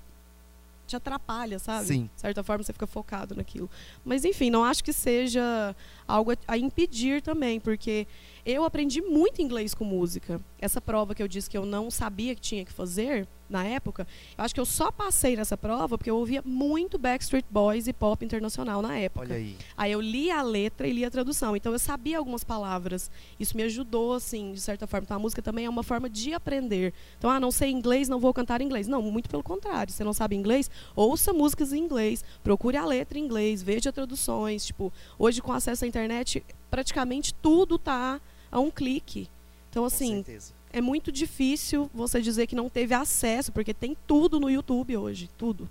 te 0.87 0.95
atrapalha, 0.95 1.59
sabe? 1.59 1.87
Sim. 1.87 2.11
De 2.15 2.21
certa 2.21 2.45
forma 2.45 2.63
você 2.63 2.73
fica 2.73 2.87
focado 2.87 3.35
naquilo. 3.35 3.69
Mas 4.05 4.25
enfim, 4.25 4.51
não 4.51 4.63
acho 4.65 4.85
que 4.85 4.93
seja 4.93 5.75
algo 6.07 6.31
a- 6.31 6.37
a 6.47 6.57
impedir 6.57 7.21
também, 7.21 7.59
porque 7.59 8.07
eu 8.47 8.65
aprendi 8.65 9.03
muito 9.03 9.43
inglês 9.43 9.75
com 9.75 9.85
música. 9.85 10.41
Essa 10.61 10.81
prova 10.81 11.17
que 11.17 11.23
eu 11.23 11.27
disse 11.27 11.51
que 11.51 11.59
eu 11.59 11.67
não 11.67 11.91
sabia 11.91 12.33
que 12.33 12.41
tinha 12.41 12.65
que 12.65 12.73
fazer, 12.73 13.27
na 13.49 13.65
época, 13.65 14.07
eu 14.37 14.45
acho 14.45 14.55
que 14.55 14.61
eu 14.61 14.67
só 14.67 14.91
passei 14.91 15.37
nessa 15.37 15.57
prova 15.57 15.97
porque 15.97 16.11
eu 16.11 16.17
ouvia 16.17 16.43
muito 16.45 16.99
Backstreet 16.99 17.45
Boys 17.49 17.87
e 17.87 17.93
pop 17.93 18.25
internacional 18.25 18.83
na 18.83 18.99
época. 18.99 19.27
Olha 19.27 19.37
aí. 19.37 19.57
Aí 19.77 19.93
eu 19.93 20.01
li 20.01 20.31
a 20.31 20.43
letra 20.43 20.87
e 20.87 20.93
li 20.93 21.05
a 21.05 21.11
tradução. 21.11 21.57
Então 21.57 21.73
eu 21.73 21.79
sabia 21.79 22.19
algumas 22.19 22.43
palavras. 22.43 23.11
Isso 23.39 23.57
me 23.57 23.63
ajudou, 23.63 24.15
assim, 24.15 24.53
de 24.53 24.61
certa 24.61 24.87
forma. 24.87 25.05
Então 25.05 25.17
a 25.17 25.21
música 25.21 25.41
também 25.41 25.65
é 25.65 25.71
uma 25.71 25.83
forma 25.85 26.11
de 26.11 26.33
aprender. 26.33 26.93
Então, 27.19 27.31
ah, 27.31 27.39
não 27.39 27.53
sei 27.53 27.71
inglês, 27.71 28.09
não 28.09 28.19
vou 28.19 28.35
cantar 28.35 28.61
inglês. 28.61 28.89
Não, 28.89 29.01
muito 29.01 29.29
pelo 29.29 29.43
contrário. 29.43 29.93
Você 29.93 30.03
não 30.03 30.13
sabe 30.13 30.35
inglês, 30.35 30.71
ouça 30.95 31.33
músicas 31.33 31.73
em 31.73 31.79
inglês, 31.79 32.25
procure 32.43 32.77
a 32.77 32.85
letra 32.85 33.19
em 33.19 33.25
inglês, 33.25 33.63
veja 33.63 33.93
traduções. 33.93 34.67
Tipo, 34.67 34.93
hoje 35.19 35.41
com 35.41 35.53
acesso 35.53 35.85
à 35.85 35.89
internet, 35.89 36.45
praticamente 36.69 37.33
tudo 37.35 37.79
tá 37.79 38.21
a 38.51 38.61
um 38.61 38.71
clique. 38.71 39.29
Então, 39.71 39.85
assim, 39.85 40.25
é 40.73 40.81
muito 40.81 41.13
difícil 41.13 41.91
você 41.93 42.21
dizer 42.21 42.47
que 42.47 42.57
não 42.57 42.69
teve 42.69 42.95
acesso, 42.95 43.53
porque 43.53 43.75
tem 43.75 43.97
tudo 44.07 44.41
no 44.41 44.51
YouTube 44.51 44.97
hoje, 44.97 45.29
tudo. 45.37 45.69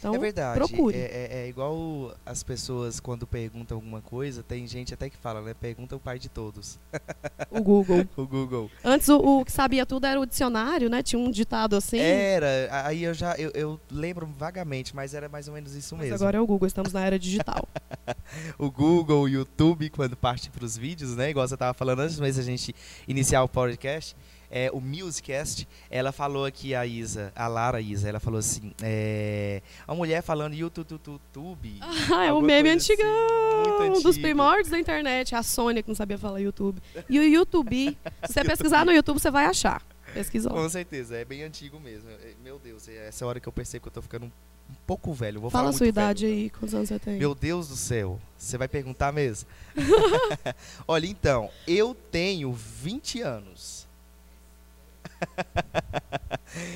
Então, 0.00 0.14
é 0.14 0.18
verdade. 0.18 0.58
procure. 0.58 0.96
É, 0.96 1.00
é- 1.00 1.44
é 1.44 1.48
igual 1.48 2.16
as 2.24 2.42
pessoas 2.42 2.98
quando 2.98 3.26
perguntam 3.26 3.76
alguma 3.76 4.00
coisa, 4.00 4.42
tem 4.42 4.66
gente 4.66 4.94
até 4.94 5.10
que 5.10 5.16
fala, 5.16 5.42
né? 5.42 5.54
Pergunta 5.54 5.94
o 5.94 6.00
pai 6.00 6.18
de 6.18 6.30
todos. 6.30 6.78
o 7.50 7.62
Google. 7.62 8.08
o 8.16 8.26
Google. 8.26 8.70
Antes, 8.82 9.08
o, 9.10 9.18
o 9.18 9.44
que 9.44 9.52
sabia 9.52 9.84
tudo 9.84 10.06
era 10.06 10.18
o 10.18 10.24
dicionário, 10.24 10.88
né? 10.88 11.02
Tinha 11.02 11.20
um 11.20 11.30
ditado 11.30 11.76
assim. 11.76 11.98
Era, 11.98 12.68
aí 12.86 13.04
eu 13.04 13.12
já 13.12 13.34
eu, 13.36 13.50
eu 13.54 13.80
lembro 13.90 14.26
vagamente, 14.26 14.96
mas 14.96 15.12
era 15.12 15.28
mais 15.28 15.48
ou 15.48 15.54
menos 15.54 15.74
isso 15.74 15.94
mas 15.94 16.04
mesmo. 16.08 16.16
agora 16.16 16.38
é 16.38 16.40
o 16.40 16.46
Google, 16.46 16.66
estamos 16.66 16.92
na 16.92 17.04
era 17.04 17.18
digital. 17.18 17.68
o 18.58 18.70
Google, 18.70 19.22
o 19.22 19.28
YouTube, 19.28 19.90
quando 19.90 20.16
parte 20.16 20.50
para 20.50 20.64
os 20.64 20.78
vídeos, 20.78 21.14
né? 21.14 21.28
Igual 21.28 21.46
você 21.46 21.56
tava 21.58 21.74
falando 21.74 22.00
antes 22.00 22.18
mesmo 22.18 22.40
a 22.40 22.44
gente 22.44 22.74
iniciar 23.06 23.42
o 23.42 23.48
podcast, 23.48 24.16
é, 24.50 24.70
o 24.72 24.80
Musicast, 24.80 25.66
ela 25.88 26.10
falou 26.10 26.44
aqui, 26.44 26.74
a 26.74 26.84
Isa, 26.84 27.32
a 27.36 27.46
Lara 27.46 27.80
Isa, 27.80 28.08
ela 28.08 28.18
falou 28.20 28.40
assim, 28.40 28.72
é, 28.82 29.62
uma 29.86 29.96
mulher 29.96 30.22
falando 30.22 30.54
YouTube, 30.54 31.78
ah, 32.12 32.24
é 32.24 32.32
um 32.32 32.40
meme 32.40 32.70
assim, 32.70 32.92
antigão, 32.92 33.26
muito 33.78 33.98
um 33.98 34.02
dos 34.02 34.18
primórdios 34.18 34.70
da 34.70 34.78
internet. 34.78 35.34
A 35.34 35.42
Sônia 35.42 35.82
que 35.82 35.88
não 35.88 35.94
sabia 35.94 36.18
falar 36.18 36.40
YouTube. 36.40 36.80
E 37.08 37.18
o 37.18 37.22
YouTube, 37.22 37.96
se 38.26 38.32
você 38.32 38.44
pesquisar 38.44 38.84
no 38.84 38.92
YouTube, 38.92 39.20
você 39.20 39.30
vai 39.30 39.46
achar. 39.46 39.82
Pesquisa 40.12 40.48
lá. 40.48 40.60
Com 40.60 40.68
certeza, 40.68 41.16
é 41.16 41.24
bem 41.24 41.44
antigo 41.44 41.78
mesmo. 41.78 42.10
É, 42.10 42.34
Meu 42.42 42.58
Deus, 42.58 42.88
é 42.88 43.08
essa 43.08 43.24
hora 43.26 43.38
que 43.38 43.48
eu 43.48 43.52
percebo 43.52 43.82
que 43.82 43.88
eu 43.88 43.92
tô 43.92 44.02
ficando 44.02 44.26
um, 44.26 44.28
um 44.70 44.74
pouco 44.86 45.12
velho. 45.12 45.40
Vou 45.40 45.50
Fala 45.50 45.64
falar 45.64 45.70
a 45.70 45.78
sua 45.78 45.84
muito 45.84 45.94
velho, 45.94 46.04
idade 46.04 46.26
então. 46.26 46.38
aí, 46.38 46.50
quantos 46.50 46.74
anos 46.74 46.88
você 46.88 46.98
tem? 46.98 47.18
Meu 47.18 47.34
Deus 47.34 47.68
do 47.68 47.76
céu, 47.76 48.18
você 48.36 48.58
vai 48.58 48.66
perguntar 48.66 49.12
mesmo? 49.12 49.48
Olha, 50.88 51.06
então, 51.06 51.48
eu 51.66 51.94
tenho 52.10 52.52
20 52.52 53.22
anos. 53.22 53.88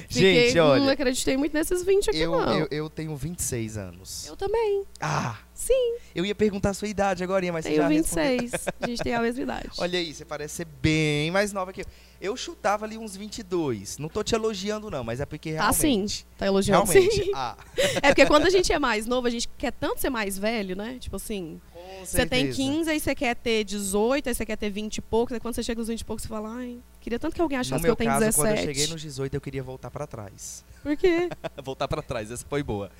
Fiquei- 0.08 0.46
Gente, 0.46 0.56
Não 0.56 0.66
olha, 0.68 0.92
acreditei 0.92 1.36
muito 1.36 1.52
nesses 1.52 1.82
20 1.82 2.10
aqui, 2.10 2.20
eu, 2.20 2.30
não. 2.30 2.58
eu, 2.60 2.68
eu 2.70 2.88
tenho 2.90 3.14
26 3.16 3.76
anos. 3.76 4.26
Eu 4.26 4.36
também. 4.36 4.84
Ah, 5.00 5.36
Sim, 5.52 5.96
eu 6.14 6.24
ia 6.24 6.34
perguntar 6.34 6.70
a 6.70 6.74
sua 6.74 6.86
idade 6.88 7.24
agora, 7.24 7.50
mas 7.52 7.64
você 7.64 7.70
tenho 7.70 7.82
já 7.82 7.88
respondeu. 7.88 8.38
26. 8.40 8.66
A 8.80 8.86
gente 8.86 9.02
tem 9.02 9.14
a 9.14 9.20
mesma 9.20 9.42
idade. 9.42 9.70
Olha 9.78 9.98
aí, 9.98 10.12
você 10.14 10.24
parece 10.24 10.54
ser 10.56 10.64
bem 10.64 11.30
mais 11.30 11.52
nova 11.52 11.72
que 11.72 11.80
eu. 11.82 11.86
Eu 12.20 12.36
chutava 12.36 12.84
ali 12.84 12.96
uns 12.96 13.16
22. 13.16 13.98
Não 13.98 14.08
tô 14.08 14.22
te 14.22 14.34
elogiando, 14.34 14.90
não, 14.90 15.02
mas 15.04 15.20
é 15.20 15.26
porque 15.26 15.54
Tá 15.54 15.72
sim. 15.72 15.88
realmente. 15.88 16.26
Tá 16.38 16.46
elogiando 16.46 16.84
Realmente. 16.90 17.24
sim. 17.24 17.30
Ah, 17.34 17.56
É 18.02 18.08
porque 18.08 18.26
quando 18.26 18.46
a 18.46 18.50
gente 18.50 18.72
é 18.72 18.78
mais 18.78 19.06
novo, 19.06 19.26
a 19.26 19.30
gente 19.30 19.48
quer 19.58 19.72
tanto 19.72 20.00
ser 20.00 20.10
mais 20.10 20.38
velho, 20.38 20.74
né? 20.76 20.96
Tipo 21.00 21.16
assim, 21.16 21.60
você 22.00 22.26
tem 22.26 22.52
certeza. 22.52 22.56
15, 22.56 22.90
aí 22.90 23.00
você 23.00 23.14
quer 23.14 23.36
ter 23.36 23.64
18, 23.64 24.28
aí 24.28 24.34
você 24.34 24.46
quer 24.46 24.56
ter 24.56 24.70
20 24.70 24.96
e 24.96 25.00
poucos, 25.00 25.32
aí 25.34 25.40
quando 25.40 25.54
você 25.54 25.62
chega 25.62 25.78
nos 25.78 25.88
20 25.88 26.00
e 26.00 26.04
poucos, 26.04 26.22
você 26.22 26.28
fala, 26.28 26.54
ai, 26.56 26.78
queria 27.00 27.18
tanto 27.18 27.34
que 27.34 27.40
alguém 27.40 27.58
achasse 27.58 27.82
que 27.82 27.90
eu 27.90 27.96
tenho 27.96 28.10
caso, 28.10 28.20
17. 28.20 28.36
quando 28.36 28.58
eu 28.58 28.64
cheguei 28.64 28.86
nos 28.86 29.00
18, 29.00 29.34
eu 29.34 29.40
queria 29.40 29.62
voltar 29.62 29.90
pra 29.90 30.06
trás. 30.06 30.64
Por 30.82 30.96
quê? 30.96 31.28
voltar 31.62 31.88
pra 31.88 32.02
trás, 32.02 32.30
essa 32.30 32.44
foi 32.48 32.62
boa. 32.62 32.90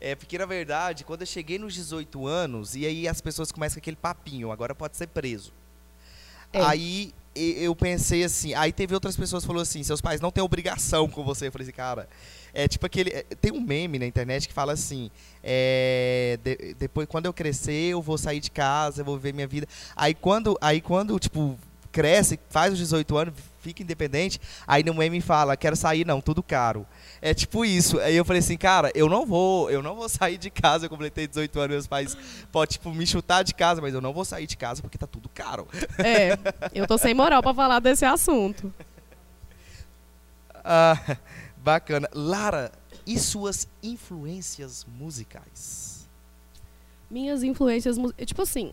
É, 0.00 0.14
porque 0.14 0.36
na 0.36 0.46
verdade, 0.46 1.04
quando 1.04 1.20
eu 1.20 1.26
cheguei 1.26 1.58
nos 1.58 1.74
18 1.74 2.26
anos, 2.26 2.74
e 2.74 2.84
aí 2.86 3.06
as 3.06 3.20
pessoas 3.20 3.52
começam 3.52 3.76
com 3.76 3.80
aquele 3.80 3.96
papinho, 3.96 4.50
agora 4.50 4.74
pode 4.74 4.96
ser 4.96 5.06
preso. 5.06 5.52
É. 6.52 6.60
Aí 6.60 7.12
eu 7.34 7.74
pensei 7.74 8.24
assim, 8.24 8.54
aí 8.54 8.72
teve 8.72 8.94
outras 8.94 9.16
pessoas 9.16 9.42
que 9.42 9.46
falaram 9.46 9.62
assim, 9.62 9.82
seus 9.82 10.00
pais 10.00 10.20
não 10.20 10.30
têm 10.30 10.42
obrigação 10.42 11.08
com 11.08 11.24
você. 11.24 11.46
Eu 11.46 11.52
falei 11.52 11.66
assim, 11.66 11.74
cara, 11.76 12.08
é 12.52 12.68
tipo 12.68 12.84
aquele. 12.84 13.10
é, 13.10 13.22
tem 13.40 13.52
um 13.52 13.60
meme 13.60 13.98
na 13.98 14.06
internet 14.06 14.46
que 14.46 14.54
fala 14.54 14.72
assim, 14.72 15.10
é, 15.42 16.38
de- 16.42 16.74
depois, 16.74 17.06
quando 17.08 17.26
eu 17.26 17.32
crescer, 17.32 17.90
eu 17.90 18.02
vou 18.02 18.18
sair 18.18 18.40
de 18.40 18.50
casa, 18.50 19.00
eu 19.00 19.04
vou 19.04 19.16
viver 19.16 19.32
minha 19.32 19.46
vida. 19.46 19.66
Aí 19.96 20.14
quando, 20.14 20.56
aí 20.60 20.80
quando, 20.80 21.18
tipo, 21.18 21.58
cresce, 21.90 22.38
faz 22.50 22.72
os 22.72 22.78
18 22.78 23.16
anos, 23.16 23.34
fica 23.62 23.82
independente, 23.82 24.38
aí 24.66 24.82
no 24.82 24.92
meme 24.92 25.20
fala, 25.20 25.56
quero 25.56 25.74
sair, 25.76 26.04
não, 26.04 26.20
tudo 26.20 26.42
caro. 26.42 26.84
É 27.22 27.32
tipo 27.32 27.64
isso. 27.64 27.98
Aí 28.00 28.16
eu 28.16 28.24
falei 28.24 28.40
assim, 28.40 28.58
cara, 28.58 28.90
eu 28.94 29.08
não 29.08 29.24
vou, 29.24 29.70
eu 29.70 29.80
não 29.80 29.94
vou 29.94 30.08
sair 30.10 30.36
de 30.36 30.50
casa. 30.50 30.84
Eu 30.86 30.90
completei 30.90 31.26
18 31.26 31.58
anos, 31.60 31.70
meus 31.70 31.86
pais 31.86 32.16
podem, 32.50 32.72
tipo, 32.72 32.90
me 32.92 33.06
chutar 33.06 33.42
de 33.44 33.54
casa, 33.54 33.80
mas 33.80 33.94
eu 33.94 34.00
não 34.00 34.12
vou 34.12 34.24
sair 34.24 34.46
de 34.46 34.56
casa 34.56 34.82
porque 34.82 34.98
tá 34.98 35.06
tudo 35.06 35.28
caro. 35.28 35.66
É, 35.98 36.36
eu 36.74 36.86
tô 36.86 36.98
sem 36.98 37.14
moral 37.14 37.40
pra 37.42 37.54
falar 37.54 37.78
desse 37.78 38.04
assunto. 38.04 38.72
Ah, 40.64 41.16
bacana. 41.56 42.08
Lara, 42.12 42.72
e 43.06 43.18
suas 43.18 43.68
influências 43.82 44.84
musicais? 44.98 46.08
Minhas 47.10 47.42
influências, 47.42 47.98
mus- 47.98 48.14
é, 48.16 48.24
tipo 48.24 48.42
assim, 48.42 48.72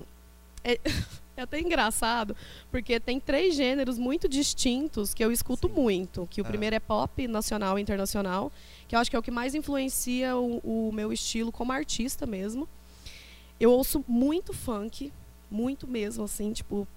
é, 0.63 0.79
é 1.39 1.43
até 1.43 1.59
engraçado, 1.59 2.35
porque 2.71 2.99
tem 2.99 3.19
três 3.19 3.55
gêneros 3.55 3.97
muito 3.97 4.27
distintos 4.29 5.13
que 5.13 5.23
eu 5.23 5.31
escuto 5.31 5.67
Sim. 5.67 5.73
muito. 5.73 6.27
Que 6.29 6.41
o 6.41 6.45
Ah. 6.45 6.47
primeiro 6.47 6.75
é 6.75 6.79
pop, 6.79 7.27
nacional 7.27 7.77
e 7.77 7.81
internacional, 7.81 8.51
que 8.87 8.95
eu 8.95 8.99
acho 8.99 9.09
que 9.09 9.15
é 9.15 9.19
o 9.19 9.23
que 9.23 9.31
mais 9.31 9.55
influencia 9.55 10.35
o, 10.37 10.57
o 10.63 10.91
meu 10.93 11.11
estilo 11.13 11.51
como 11.51 11.71
artista 11.71 12.25
mesmo. 12.25 12.67
Eu 13.59 13.71
ouço 13.71 14.03
muito 14.07 14.53
funk, 14.53 15.11
muito 15.51 15.87
mesmo, 15.87 16.23
assim, 16.23 16.53
tipo, 16.53 16.87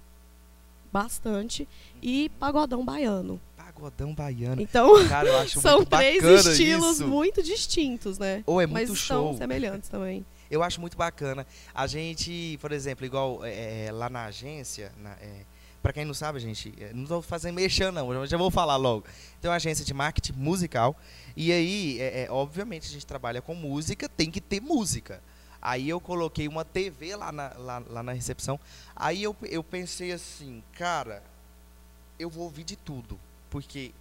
bastante. 0.93 1.67
E 2.03 2.29
pagodão 2.39 2.85
baiano. 2.85 3.41
Pagodão 3.57 4.15
baiano. 4.15 4.61
Então, 4.61 4.93
Cara, 5.09 5.47
são 5.49 5.79
muito 5.79 5.89
três 5.91 6.23
estilos 6.25 6.97
isso. 7.01 7.09
muito 7.09 7.43
distintos, 7.43 8.19
né? 8.19 8.43
Ou 8.47 8.61
é 8.61 8.67
Mas 8.67 8.89
muito 8.89 9.01
são 9.03 9.29
show. 9.31 9.37
semelhantes 9.39 9.89
também. 9.89 10.25
Eu 10.53 10.63
acho 10.63 10.83
muito 10.83 10.99
bacana. 10.99 11.47
A 11.75 11.87
gente, 11.87 12.59
por 12.61 12.73
exemplo, 12.73 13.07
igual 13.07 13.43
é, 13.43 13.87
é, 13.87 13.91
lá 13.91 14.11
na 14.11 14.27
agência, 14.27 14.93
na, 14.99 15.13
é, 15.13 15.47
para 15.83 15.95
quem 15.95 16.05
não 16.05 16.13
sabe, 16.13 16.39
gente, 16.41 16.75
é, 16.79 16.93
não 16.93 17.05
estou 17.05 17.23
fazendo 17.23 17.55
mexendo 17.55 17.95
não, 17.95 18.27
já 18.27 18.37
vou 18.37 18.51
falar 18.51 18.77
logo. 18.77 19.07
Tem 19.41 19.51
uma 19.51 19.57
agência 19.57 19.83
de 19.83 19.95
marketing 19.95 20.35
musical 20.35 20.95
e 21.35 21.51
aí, 21.51 21.99
é, 21.99 22.25
é, 22.25 22.31
obviamente, 22.31 22.87
a 22.87 22.91
gente 22.91 23.07
trabalha 23.07 23.41
com 23.41 23.55
música, 23.55 24.11
tem 24.11 24.31
que 24.31 24.43
ter 24.43 24.61
música. 24.61 25.23
Aí 25.61 25.89
eu 25.89 25.99
coloquei 25.99 26.47
uma 26.47 26.67
TV 26.67 27.17
lá 27.17 27.33
na, 27.33 27.55
lá, 27.57 27.83
lá 27.89 28.03
na 28.03 28.13
recepção. 28.13 28.61
Aí 28.95 29.23
eu, 29.23 29.35
eu 29.45 29.65
pensei 29.65 30.13
assim, 30.13 30.63
cara, 30.73 31.23
eu 32.19 32.29
vou 32.29 32.45
ouvir 32.45 32.65
de 32.65 32.77
tudo, 32.77 33.19
porque 33.49 33.95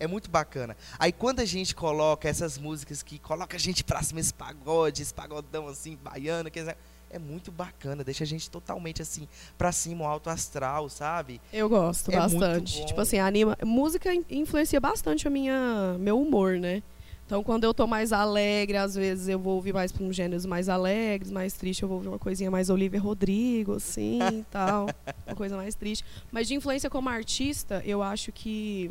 é 0.00 0.06
muito 0.06 0.30
bacana. 0.30 0.76
Aí 0.98 1.12
quando 1.12 1.40
a 1.40 1.44
gente 1.44 1.74
coloca 1.74 2.28
essas 2.28 2.56
músicas 2.58 3.02
que 3.02 3.18
coloca 3.18 3.56
a 3.56 3.60
gente 3.60 3.82
pra 3.84 4.02
cima, 4.02 4.20
esse 4.20 4.32
pagode, 4.34 5.02
esse 5.02 5.12
pagodão 5.14 5.66
assim, 5.68 5.96
baiano, 6.02 6.50
quer 6.50 6.60
dizer, 6.60 6.76
é 7.10 7.18
muito 7.18 7.50
bacana, 7.50 8.04
deixa 8.04 8.22
a 8.24 8.26
gente 8.26 8.50
totalmente 8.50 9.00
assim, 9.00 9.26
pra 9.56 9.72
cima, 9.72 10.04
o 10.04 10.06
alto 10.06 10.28
astral, 10.28 10.88
sabe? 10.90 11.40
Eu 11.52 11.68
gosto 11.68 12.10
É 12.12 12.16
bastante. 12.16 12.84
Tipo 12.86 13.00
assim, 13.00 13.18
anima. 13.18 13.56
Música 13.64 14.12
in- 14.14 14.24
influencia 14.30 14.78
bastante 14.80 15.26
a 15.26 15.30
minha, 15.30 15.96
meu 15.98 16.20
humor, 16.20 16.58
né? 16.58 16.82
Então, 17.24 17.42
quando 17.44 17.64
eu 17.64 17.74
tô 17.74 17.86
mais 17.86 18.10
alegre, 18.10 18.78
às 18.78 18.94
vezes 18.94 19.28
eu 19.28 19.38
vou 19.38 19.56
ouvir 19.56 19.74
mais 19.74 19.92
para 19.92 20.02
uns 20.02 20.16
gêneros 20.16 20.46
mais 20.46 20.66
alegres, 20.68 21.30
mais 21.30 21.52
triste, 21.52 21.82
eu 21.82 21.88
vou 21.88 21.98
ouvir 21.98 22.08
uma 22.08 22.18
coisinha 22.18 22.50
mais 22.50 22.70
Olivia 22.70 22.98
Rodrigo, 23.00 23.74
assim, 23.74 24.18
e 24.32 24.42
tal. 24.50 24.88
Uma 25.26 25.36
coisa 25.36 25.54
mais 25.56 25.74
triste. 25.74 26.04
Mas 26.32 26.48
de 26.48 26.54
influência 26.54 26.88
como 26.88 27.08
artista, 27.10 27.82
eu 27.84 28.02
acho 28.02 28.32
que 28.32 28.90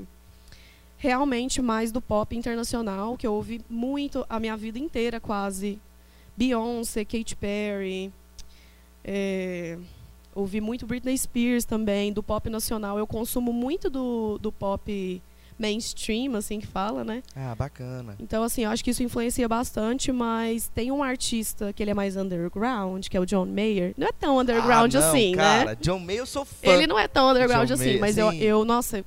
realmente 0.98 1.62
mais 1.62 1.92
do 1.92 2.02
pop 2.02 2.36
internacional, 2.36 3.16
que 3.16 3.26
eu 3.26 3.34
ouvi 3.34 3.62
muito 3.70 4.26
a 4.30 4.40
minha 4.40 4.58
vida 4.58 4.80
inteira, 4.80 5.20
quase. 5.20 5.80
Beyoncé, 6.36 7.04
Katy 7.04 7.36
Perry. 7.36 8.12
é, 9.04 9.78
ouvi 10.36 10.62
muito 10.62 10.86
Britney 10.86 11.18
Spears 11.18 11.66
também, 11.66 12.14
do 12.14 12.22
pop 12.22 12.50
nacional. 12.50 12.98
Eu 13.00 13.08
consumo 13.08 13.52
muito 13.52 13.90
do, 13.90 14.38
do 14.38 14.52
pop 14.52 15.22
mainstream, 15.58 16.36
assim 16.36 16.60
que 16.60 16.68
fala, 16.68 17.04
né? 17.04 17.24
Ah, 17.36 17.56
bacana. 17.56 18.16
Então, 18.20 18.44
assim, 18.44 18.64
eu 18.64 18.70
acho 18.70 18.84
que 18.84 18.92
isso 18.92 19.02
influencia 19.02 19.48
bastante, 19.48 20.12
mas 20.12 20.68
tem 20.68 20.92
um 20.92 21.02
artista 21.02 21.74
que 21.74 21.82
ele 21.82 21.90
é 21.90 21.94
mais 21.94 22.16
underground, 22.16 23.08
que 23.08 23.18
é 23.18 23.20
o 23.20 23.26
John 23.26 23.46
Mayer. 23.46 23.94
Não 23.98 24.08
é 24.08 24.12
tão 24.12 24.38
underground 24.38 24.94
ah, 24.94 25.00
não, 25.00 25.10
assim, 25.10 25.36
cara, 25.36 25.72
né? 25.72 25.78
John 25.82 26.00
Mayer 26.00 26.22
eu 26.22 26.26
sou 26.28 26.46
fã. 26.46 26.70
Ele 26.70 26.86
não 26.86 27.00
é 27.00 27.08
tão 27.08 27.30
underground 27.30 27.68
John 27.68 27.74
assim, 27.74 27.86
Mayer, 27.86 28.00
mas 28.00 28.18
eu, 28.18 28.32
eu, 28.34 28.64
nossa, 28.64 29.04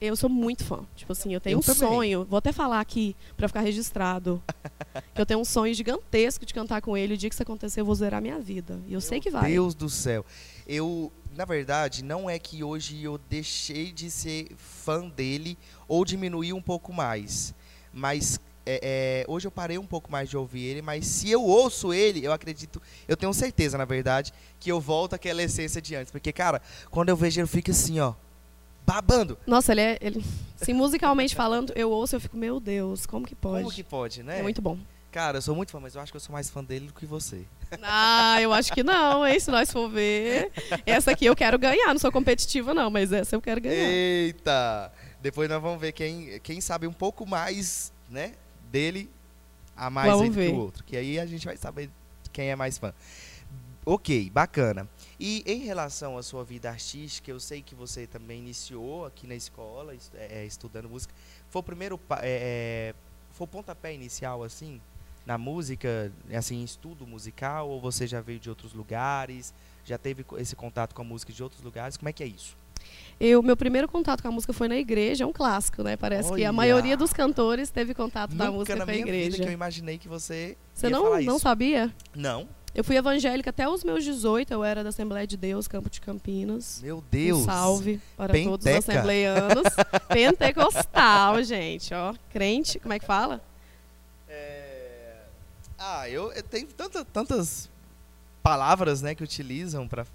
eu 0.00 0.16
sou 0.16 0.30
muito 0.30 0.64
fã. 0.64 0.80
Tipo 0.96 1.12
assim, 1.12 1.34
eu 1.34 1.40
tenho 1.40 1.54
Eu 1.54 1.58
um 1.58 1.62
também. 1.62 1.88
sonho, 1.88 2.24
vou 2.24 2.38
até 2.38 2.52
falar 2.52 2.80
aqui 2.80 3.14
pra 3.36 3.48
ficar 3.48 3.60
registrado, 3.60 4.42
que 5.14 5.20
eu 5.20 5.26
tenho 5.26 5.40
um 5.40 5.44
sonho 5.44 5.74
gigantesco 5.74 6.46
de 6.46 6.54
cantar 6.54 6.80
com 6.80 6.96
ele. 6.96 7.14
O 7.14 7.16
dia 7.16 7.28
que 7.28 7.34
isso 7.34 7.42
acontecer, 7.42 7.80
eu 7.80 7.84
vou 7.84 7.94
zerar 7.94 8.20
minha 8.22 8.38
vida. 8.38 8.80
E 8.86 8.92
eu 8.92 9.00
sei 9.00 9.20
que 9.20 9.30
vai. 9.30 9.50
Deus 9.50 9.74
do 9.74 9.88
céu. 9.88 10.24
Eu, 10.66 11.12
na 11.36 11.44
verdade, 11.44 12.04
não 12.04 12.28
é 12.30 12.38
que 12.38 12.62
hoje 12.64 13.02
eu 13.02 13.18
deixei 13.28 13.92
de 13.92 14.10
ser 14.10 14.48
fã 14.56 15.08
dele 15.08 15.58
ou 15.88 16.04
diminuí 16.04 16.52
um 16.52 16.62
pouco 16.62 16.92
mais. 16.92 17.54
mas 17.92 18.38
é, 18.66 19.24
é, 19.26 19.30
hoje 19.30 19.46
eu 19.46 19.50
parei 19.50 19.78
um 19.78 19.86
pouco 19.86 20.12
mais 20.12 20.28
de 20.28 20.36
ouvir 20.36 20.62
ele, 20.62 20.82
mas 20.82 21.06
se 21.06 21.28
eu 21.30 21.42
ouço 21.42 21.92
ele, 21.92 22.24
eu 22.24 22.30
acredito, 22.32 22.80
eu 23.08 23.16
tenho 23.16 23.32
certeza, 23.34 23.76
na 23.76 23.84
verdade, 23.86 24.32
que 24.60 24.70
eu 24.70 24.78
volto 24.80 25.14
àquela 25.14 25.42
essência 25.42 25.80
de 25.82 25.96
antes. 25.96 26.12
Porque, 26.12 26.30
cara, 26.32 26.60
quando 26.90 27.08
eu 27.08 27.16
vejo 27.16 27.40
ele, 27.40 27.48
fica 27.48 27.72
assim, 27.72 27.98
ó, 27.98 28.12
babando. 28.90 29.38
Nossa, 29.46 29.72
ele 29.72 29.80
é. 29.80 29.98
Ele, 30.00 30.24
assim, 30.60 30.72
musicalmente 30.72 31.34
falando, 31.34 31.72
eu 31.76 31.90
ouço 31.90 32.16
eu 32.16 32.20
fico, 32.20 32.36
meu 32.36 32.58
Deus, 32.58 33.06
como 33.06 33.26
que 33.26 33.34
pode? 33.34 33.62
Como 33.62 33.74
que 33.74 33.84
pode, 33.84 34.22
né? 34.22 34.40
É 34.40 34.42
muito 34.42 34.60
bom. 34.60 34.76
Cara, 35.12 35.38
eu 35.38 35.42
sou 35.42 35.56
muito 35.56 35.72
fã, 35.72 35.80
mas 35.80 35.94
eu 35.94 36.00
acho 36.00 36.12
que 36.12 36.16
eu 36.16 36.20
sou 36.20 36.32
mais 36.32 36.48
fã 36.48 36.62
dele 36.62 36.86
do 36.86 36.94
que 36.94 37.04
você. 37.04 37.44
Ah, 37.82 38.40
eu 38.40 38.52
acho 38.52 38.72
que 38.72 38.82
não, 38.82 39.26
hein? 39.26 39.38
Se 39.38 39.50
nós 39.50 39.70
for 39.72 39.88
ver. 39.88 40.50
Essa 40.86 41.12
aqui 41.12 41.26
eu 41.26 41.36
quero 41.36 41.58
ganhar, 41.58 41.88
não 41.88 41.98
sou 41.98 42.12
competitiva, 42.12 42.74
não, 42.74 42.90
mas 42.90 43.12
essa 43.12 43.34
eu 43.34 43.40
quero 43.40 43.60
ganhar. 43.60 43.74
Eita! 43.74 44.92
Depois 45.20 45.48
nós 45.48 45.60
vamos 45.60 45.80
ver 45.80 45.92
quem, 45.92 46.40
quem 46.40 46.60
sabe 46.60 46.86
um 46.86 46.92
pouco 46.92 47.26
mais, 47.26 47.92
né? 48.08 48.34
Dele 48.70 49.10
a 49.76 49.90
mais 49.90 50.12
Vamos 50.12 50.34
ver. 50.34 50.50
que 50.50 50.56
o 50.56 50.60
outro. 50.60 50.84
Que 50.84 50.96
aí 50.96 51.18
a 51.18 51.26
gente 51.26 51.44
vai 51.44 51.56
saber 51.56 51.90
quem 52.32 52.50
é 52.50 52.56
mais 52.56 52.78
fã. 52.78 52.92
Ok, 53.84 54.30
bacana. 54.30 54.88
E 55.22 55.42
em 55.46 55.58
relação 55.58 56.16
à 56.16 56.22
sua 56.22 56.42
vida 56.42 56.70
artística, 56.70 57.30
eu 57.30 57.38
sei 57.38 57.60
que 57.60 57.74
você 57.74 58.06
também 58.06 58.38
iniciou 58.38 59.04
aqui 59.04 59.26
na 59.26 59.34
escola, 59.34 59.94
é, 60.14 60.40
é, 60.40 60.46
estudando 60.46 60.88
música. 60.88 61.12
Foi 61.50 61.60
o 61.60 61.62
primeiro, 61.62 62.00
é, 62.22 62.94
é, 62.94 62.94
foi 63.32 63.44
o 63.44 63.48
pontapé 63.48 63.92
inicial, 63.92 64.42
assim, 64.42 64.80
na 65.26 65.36
música, 65.36 66.10
assim, 66.34 66.62
em 66.62 66.64
estudo 66.64 67.06
musical? 67.06 67.68
Ou 67.68 67.78
você 67.78 68.06
já 68.06 68.22
veio 68.22 68.38
de 68.38 68.48
outros 68.48 68.72
lugares? 68.72 69.52
Já 69.84 69.98
teve 69.98 70.24
esse 70.38 70.56
contato 70.56 70.94
com 70.94 71.02
a 71.02 71.04
música 71.04 71.30
de 71.34 71.42
outros 71.42 71.62
lugares? 71.62 71.98
Como 71.98 72.08
é 72.08 72.14
que 72.14 72.22
é 72.22 72.26
isso? 72.26 72.56
Eu, 73.20 73.42
meu 73.42 73.58
primeiro 73.58 73.86
contato 73.86 74.22
com 74.22 74.28
a 74.28 74.30
música 74.30 74.54
foi 74.54 74.68
na 74.68 74.76
igreja, 74.76 75.24
é 75.24 75.26
um 75.26 75.32
clássico, 75.34 75.82
né? 75.82 75.98
Parece 75.98 76.30
que 76.30 76.42
a 76.42 76.48
Olha! 76.48 76.52
maioria 76.54 76.96
dos 76.96 77.12
cantores 77.12 77.68
teve 77.68 77.92
contato 77.92 78.34
da 78.34 78.46
Nunca 78.46 78.56
música 78.56 78.76
na 78.76 78.84
com 78.86 78.90
a 78.90 78.94
minha 78.94 79.04
vida 79.04 79.16
igreja. 79.18 79.42
que 79.42 79.48
eu 79.50 79.52
imaginei 79.52 79.98
que 79.98 80.08
você 80.08 80.56
Você 80.72 80.88
não, 80.88 81.20
não 81.20 81.38
sabia? 81.38 81.94
Não? 82.16 82.48
Eu 82.74 82.84
fui 82.84 82.96
evangélica 82.96 83.50
até 83.50 83.68
os 83.68 83.82
meus 83.82 84.04
18, 84.04 84.52
eu 84.52 84.62
era 84.62 84.82
da 84.84 84.90
Assembleia 84.90 85.26
de 85.26 85.36
Deus, 85.36 85.66
Campo 85.66 85.90
de 85.90 86.00
Campinas. 86.00 86.80
Meu 86.82 86.98
Um 86.98 87.02
Deus. 87.10 87.42
salve 87.44 88.00
para 88.16 88.32
todos 88.32 88.64
os 88.64 88.72
Penteca. 88.72 88.92
assembleianos. 88.92 89.64
Pentecostal, 90.08 91.42
gente, 91.42 91.92
ó. 91.92 92.14
Crente, 92.32 92.78
como 92.78 92.94
é 92.94 92.98
que 93.00 93.04
fala? 93.04 93.42
É, 94.28 95.14
Ah, 95.78 96.08
eu, 96.08 96.30
eu 96.32 96.42
tenho 96.44 96.68
tanta, 96.68 97.04
tantas 97.04 97.68
palavras, 98.42 99.02
né, 99.02 99.14
que 99.14 99.24
utilizam 99.24 99.88
para 99.88 100.06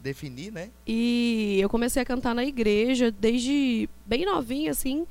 definir, 0.00 0.52
né? 0.52 0.70
E 0.86 1.58
eu 1.60 1.68
comecei 1.68 2.02
a 2.02 2.04
cantar 2.04 2.34
na 2.34 2.44
igreja 2.44 3.10
desde 3.10 3.88
bem 4.06 4.24
novinha, 4.26 4.70
assim. 4.70 5.06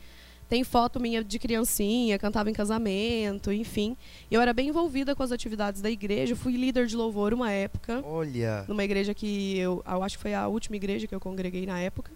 Tem 0.50 0.64
foto 0.64 1.00
minha 1.00 1.22
de 1.24 1.38
criancinha, 1.40 2.18
cantava 2.18 2.50
em 2.50 2.54
casamento, 2.54 3.52
enfim. 3.52 3.98
Eu 4.32 4.40
era 4.40 4.54
bem 4.54 4.70
envolvida 4.70 5.14
com 5.14 5.22
as 5.22 5.32
atividades 5.32 5.82
da 5.82 5.92
igreja. 5.92 6.36
Fui 6.38 6.56
líder 6.56 6.88
de 6.88 6.96
louvor 6.96 7.34
uma 7.34 7.52
época, 7.52 8.02
Olha, 8.06 8.64
numa 8.68 8.84
igreja 8.84 9.14
que 9.14 9.58
eu, 9.58 9.84
eu 9.86 10.04
acho 10.04 10.16
que 10.18 10.22
foi 10.22 10.34
a 10.34 10.48
última 10.48 10.78
igreja 10.78 11.06
que 11.06 11.14
eu 11.14 11.20
congreguei 11.20 11.66
na 11.66 11.80
época. 11.80 12.12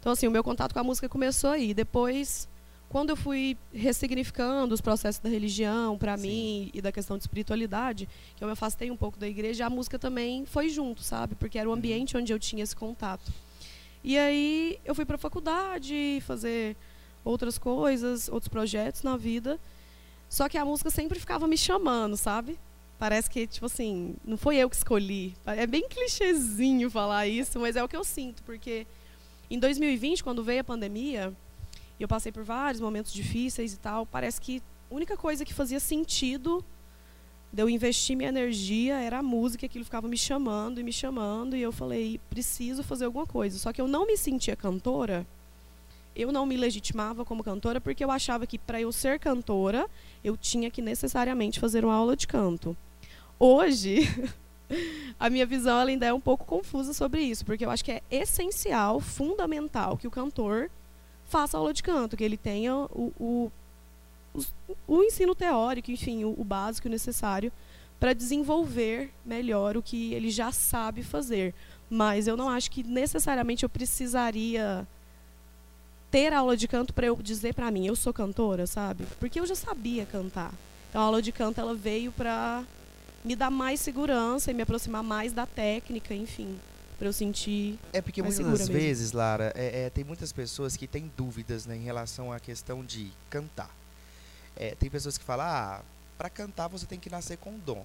Então, 0.00 0.10
assim, 0.12 0.26
o 0.26 0.30
meu 0.30 0.42
contato 0.42 0.72
com 0.72 0.80
a 0.80 0.84
música 0.84 1.08
começou 1.08 1.50
aí. 1.50 1.72
Depois, 1.72 2.48
quando 2.88 3.10
eu 3.10 3.16
fui 3.16 3.56
ressignificando 3.72 4.74
os 4.74 4.80
processos 4.80 5.20
da 5.20 5.28
religião 5.28 5.96
para 5.96 6.16
mim 6.16 6.70
e 6.74 6.80
da 6.80 6.90
questão 6.90 7.16
de 7.16 7.22
espiritualidade, 7.24 8.08
que 8.36 8.42
eu 8.42 8.46
me 8.48 8.52
afastei 8.52 8.90
um 8.90 8.96
pouco 8.96 9.18
da 9.18 9.28
igreja, 9.28 9.66
a 9.66 9.70
música 9.70 9.98
também 10.00 10.44
foi 10.46 10.68
junto, 10.68 11.02
sabe? 11.02 11.34
Porque 11.36 11.58
era 11.58 11.68
o 11.68 11.72
Uhum. 11.72 11.78
ambiente 11.78 12.16
onde 12.16 12.32
eu 12.32 12.38
tinha 12.40 12.62
esse 12.64 12.74
contato. 12.74 13.32
E 14.02 14.16
aí 14.18 14.78
eu 14.84 14.94
fui 14.96 15.04
para 15.04 15.16
a 15.16 15.18
faculdade 15.18 16.20
fazer 16.26 16.76
outras 17.24 17.58
coisas, 17.58 18.28
outros 18.28 18.48
projetos 18.48 19.02
na 19.02 19.16
vida. 19.16 19.58
Só 20.28 20.48
que 20.48 20.58
a 20.58 20.64
música 20.64 20.90
sempre 20.90 21.18
ficava 21.18 21.46
me 21.46 21.56
chamando, 21.56 22.16
sabe? 22.16 22.58
Parece 22.98 23.30
que, 23.30 23.46
tipo 23.46 23.66
assim, 23.66 24.16
não 24.24 24.36
foi 24.36 24.56
eu 24.56 24.68
que 24.68 24.76
escolhi. 24.76 25.34
É 25.46 25.66
bem 25.66 25.88
clichêzinho 25.88 26.90
falar 26.90 27.26
isso, 27.26 27.58
mas 27.60 27.76
é 27.76 27.82
o 27.82 27.88
que 27.88 27.96
eu 27.96 28.04
sinto, 28.04 28.42
porque 28.42 28.86
em 29.48 29.58
2020, 29.58 30.22
quando 30.22 30.42
veio 30.42 30.60
a 30.60 30.64
pandemia, 30.64 31.32
e 31.98 32.02
eu 32.02 32.08
passei 32.08 32.30
por 32.30 32.44
vários 32.44 32.80
momentos 32.80 33.12
difíceis 33.12 33.72
e 33.72 33.78
tal, 33.78 34.04
parece 34.04 34.40
que 34.40 34.62
a 34.90 34.94
única 34.94 35.16
coisa 35.16 35.44
que 35.44 35.54
fazia 35.54 35.80
sentido 35.80 36.64
de 37.52 37.62
eu 37.62 37.70
investir 37.70 38.16
minha 38.16 38.28
energia 38.28 39.00
era 39.00 39.18
a 39.18 39.22
música, 39.22 39.64
aquilo 39.64 39.84
ficava 39.84 40.06
me 40.06 40.18
chamando 40.18 40.80
e 40.80 40.82
me 40.82 40.92
chamando, 40.92 41.56
e 41.56 41.62
eu 41.62 41.72
falei, 41.72 42.20
preciso 42.28 42.82
fazer 42.82 43.06
alguma 43.06 43.26
coisa. 43.26 43.58
Só 43.58 43.72
que 43.72 43.80
eu 43.80 43.88
não 43.88 44.06
me 44.06 44.16
sentia 44.16 44.54
cantora, 44.54 45.26
eu 46.18 46.32
não 46.32 46.44
me 46.44 46.56
legitimava 46.56 47.24
como 47.24 47.44
cantora, 47.44 47.80
porque 47.80 48.04
eu 48.04 48.10
achava 48.10 48.44
que 48.44 48.58
para 48.58 48.80
eu 48.80 48.90
ser 48.90 49.20
cantora, 49.20 49.88
eu 50.24 50.36
tinha 50.36 50.68
que 50.68 50.82
necessariamente 50.82 51.60
fazer 51.60 51.84
uma 51.84 51.94
aula 51.94 52.16
de 52.16 52.26
canto. 52.26 52.76
Hoje, 53.38 54.00
a 55.18 55.30
minha 55.30 55.46
visão 55.46 55.78
ainda 55.78 56.06
é 56.06 56.12
um 56.12 56.20
pouco 56.20 56.44
confusa 56.44 56.92
sobre 56.92 57.22
isso, 57.22 57.44
porque 57.44 57.64
eu 57.64 57.70
acho 57.70 57.84
que 57.84 57.92
é 57.92 58.02
essencial, 58.10 58.98
fundamental, 58.98 59.96
que 59.96 60.08
o 60.08 60.10
cantor 60.10 60.68
faça 61.24 61.56
aula 61.56 61.72
de 61.72 61.84
canto, 61.84 62.16
que 62.16 62.24
ele 62.24 62.36
tenha 62.36 62.74
o, 62.74 63.12
o, 63.20 63.52
o 64.88 65.02
ensino 65.04 65.36
teórico, 65.36 65.92
enfim, 65.92 66.24
o, 66.24 66.34
o 66.36 66.42
básico 66.42 66.88
necessário 66.88 67.52
para 68.00 68.12
desenvolver 68.12 69.10
melhor 69.24 69.76
o 69.76 69.82
que 69.82 70.14
ele 70.14 70.30
já 70.30 70.50
sabe 70.50 71.04
fazer. 71.04 71.54
Mas 71.88 72.26
eu 72.26 72.36
não 72.36 72.48
acho 72.48 72.70
que 72.70 72.82
necessariamente 72.82 73.62
eu 73.62 73.68
precisaria 73.68 74.86
ter 76.10 76.32
aula 76.32 76.56
de 76.56 76.66
canto 76.66 76.92
para 76.92 77.06
eu 77.06 77.16
dizer 77.16 77.54
para 77.54 77.70
mim, 77.70 77.86
eu 77.86 77.96
sou 77.96 78.12
cantora, 78.12 78.66
sabe? 78.66 79.04
Porque 79.18 79.40
eu 79.40 79.46
já 79.46 79.54
sabia 79.54 80.06
cantar. 80.06 80.52
Então 80.88 81.00
a 81.00 81.04
aula 81.04 81.20
de 81.20 81.32
canto 81.32 81.60
ela 81.60 81.74
veio 81.74 82.10
para 82.12 82.64
me 83.24 83.36
dar 83.36 83.50
mais 83.50 83.80
segurança 83.80 84.50
e 84.50 84.54
me 84.54 84.62
aproximar 84.62 85.02
mais 85.02 85.32
da 85.32 85.44
técnica, 85.44 86.14
enfim, 86.14 86.58
para 86.98 87.08
eu 87.08 87.12
sentir 87.12 87.78
é 87.92 88.00
porque 88.00 88.22
muitas 88.22 88.44
mesmo. 88.44 88.72
vezes, 88.72 89.12
Lara, 89.12 89.52
é, 89.54 89.84
é, 89.84 89.90
tem 89.90 90.04
muitas 90.04 90.32
pessoas 90.32 90.76
que 90.76 90.86
têm 90.86 91.10
dúvidas 91.16 91.66
né, 91.66 91.76
em 91.76 91.82
relação 91.82 92.32
à 92.32 92.40
questão 92.40 92.84
de 92.84 93.12
cantar. 93.28 93.70
É, 94.56 94.74
tem 94.74 94.90
pessoas 94.90 95.18
que 95.18 95.24
falam, 95.24 95.46
ah, 95.46 95.82
para 96.16 96.30
cantar 96.30 96.68
você 96.68 96.86
tem 96.86 96.98
que 96.98 97.10
nascer 97.10 97.36
com 97.36 97.56
dom. 97.58 97.84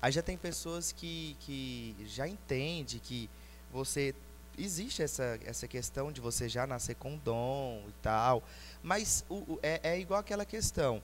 Aí 0.00 0.10
já 0.10 0.22
tem 0.22 0.36
pessoas 0.36 0.92
que, 0.92 1.36
que 1.40 1.94
já 2.06 2.26
entende 2.26 3.00
que 3.00 3.28
você 3.70 4.14
existe 4.62 5.02
essa, 5.02 5.38
essa 5.44 5.66
questão 5.68 6.10
de 6.12 6.20
você 6.20 6.48
já 6.48 6.66
nascer 6.66 6.94
com 6.96 7.16
dom 7.18 7.82
e 7.88 7.92
tal, 8.02 8.42
mas 8.82 9.24
o, 9.28 9.34
o- 9.36 9.58
é, 9.62 9.80
é 9.82 9.98
igual 10.00 10.20
aquela 10.20 10.44
questão. 10.44 11.02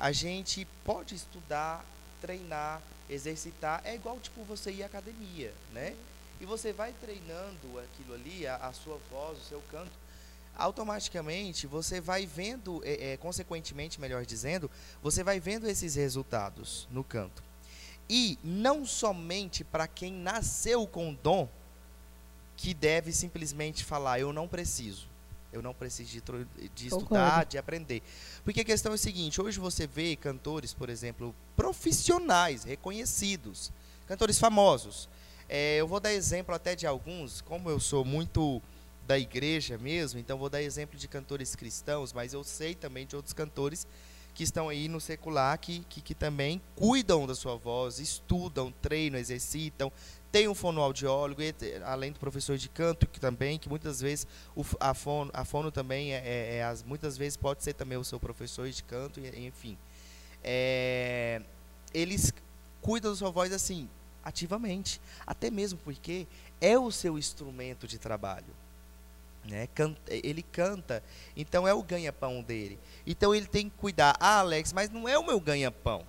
A 0.00 0.10
gente 0.12 0.66
pode 0.84 1.14
estudar, 1.14 1.84
treinar, 2.20 2.80
exercitar, 3.10 3.80
é 3.84 3.94
igual 3.94 4.18
tipo 4.20 4.42
você 4.44 4.70
ir 4.72 4.82
à 4.82 4.86
academia, 4.86 5.52
né? 5.72 5.94
E 6.40 6.44
você 6.44 6.72
vai 6.72 6.92
treinando 7.00 7.78
aquilo 7.78 8.14
ali, 8.14 8.46
a, 8.46 8.56
a 8.56 8.72
sua 8.72 8.98
voz, 9.10 9.38
o 9.38 9.44
seu 9.44 9.62
canto, 9.70 9.92
automaticamente 10.56 11.66
você 11.66 12.00
vai 12.00 12.26
vendo, 12.26 12.82
é, 12.84 13.12
é, 13.12 13.16
consequentemente, 13.16 14.00
melhor 14.00 14.24
dizendo, 14.24 14.70
você 15.02 15.22
vai 15.22 15.38
vendo 15.38 15.68
esses 15.68 15.94
resultados 15.94 16.88
no 16.90 17.04
canto. 17.04 17.42
E 18.08 18.38
não 18.42 18.86
somente 18.86 19.64
para 19.64 19.86
quem 19.88 20.12
nasceu 20.12 20.86
com 20.86 21.12
dom, 21.14 21.48
que 22.56 22.72
deve 22.72 23.12
simplesmente 23.12 23.84
falar, 23.84 24.20
eu 24.20 24.32
não 24.32 24.48
preciso. 24.48 25.08
Eu 25.52 25.62
não 25.62 25.72
preciso 25.72 26.10
de, 26.10 26.22
de 26.74 26.86
estudar, 26.88 27.44
de 27.44 27.56
aprender. 27.56 28.02
Porque 28.44 28.60
a 28.60 28.64
questão 28.64 28.92
é 28.92 28.94
a 28.94 28.98
seguinte, 28.98 29.40
hoje 29.40 29.58
você 29.58 29.86
vê 29.86 30.16
cantores, 30.16 30.74
por 30.74 30.90
exemplo, 30.90 31.34
profissionais, 31.56 32.64
reconhecidos, 32.64 33.72
cantores 34.06 34.38
famosos. 34.38 35.08
É, 35.48 35.76
eu 35.76 35.86
vou 35.86 36.00
dar 36.00 36.12
exemplo 36.12 36.54
até 36.54 36.74
de 36.74 36.86
alguns, 36.86 37.40
como 37.40 37.70
eu 37.70 37.78
sou 37.78 38.04
muito 38.04 38.60
da 39.06 39.18
igreja 39.18 39.78
mesmo, 39.78 40.18
então 40.18 40.36
vou 40.36 40.50
dar 40.50 40.60
exemplo 40.60 40.98
de 40.98 41.06
cantores 41.06 41.54
cristãos, 41.54 42.12
mas 42.12 42.32
eu 42.32 42.42
sei 42.42 42.74
também 42.74 43.06
de 43.06 43.14
outros 43.14 43.32
cantores 43.32 43.86
que 44.36 44.44
estão 44.44 44.68
aí 44.68 44.86
no 44.86 45.00
secular 45.00 45.58
que, 45.58 45.80
que, 45.88 46.02
que 46.02 46.14
também 46.14 46.60
cuidam 46.74 47.26
da 47.26 47.34
sua 47.34 47.56
voz, 47.56 47.98
estudam, 47.98 48.70
treinam, 48.82 49.18
exercitam, 49.18 49.90
tem 50.30 50.46
um 50.46 50.54
fonoaudiólogo, 50.54 51.40
além 51.82 52.12
do 52.12 52.20
professor 52.20 52.58
de 52.58 52.68
canto, 52.68 53.06
que 53.06 53.18
também, 53.18 53.58
que 53.58 53.66
muitas 53.66 53.98
vezes 53.98 54.26
o, 54.54 54.62
a, 54.78 54.92
fono, 54.92 55.30
a 55.32 55.42
fono 55.42 55.72
também 55.72 56.12
é, 56.12 56.18
é- 56.18 56.56
é 56.56 56.64
as, 56.64 56.82
muitas 56.82 57.16
vezes 57.16 57.34
pode 57.34 57.64
ser 57.64 57.72
também 57.72 57.96
o 57.96 58.04
seu 58.04 58.20
professor 58.20 58.68
de 58.68 58.82
canto, 58.82 59.18
enfim. 59.20 59.78
É, 60.44 61.40
eles 61.94 62.30
cuidam 62.82 63.12
da 63.12 63.16
sua 63.16 63.30
voz 63.30 63.50
assim, 63.54 63.88
ativamente. 64.22 65.00
Até 65.26 65.50
mesmo 65.50 65.78
porque 65.82 66.26
é 66.60 66.78
o 66.78 66.90
seu 66.90 67.16
instrumento 67.16 67.88
de 67.88 67.96
trabalho. 67.98 68.54
Né? 69.48 69.68
Ele 70.08 70.42
canta, 70.42 71.02
então 71.36 71.66
é 71.66 71.72
o 71.72 71.82
ganha-pão 71.82 72.42
dele. 72.42 72.78
Então 73.06 73.34
ele 73.34 73.46
tem 73.46 73.68
que 73.68 73.76
cuidar. 73.76 74.16
Ah, 74.18 74.40
Alex, 74.40 74.72
mas 74.72 74.90
não 74.90 75.08
é 75.08 75.18
o 75.18 75.24
meu 75.24 75.38
ganha-pão. 75.38 76.02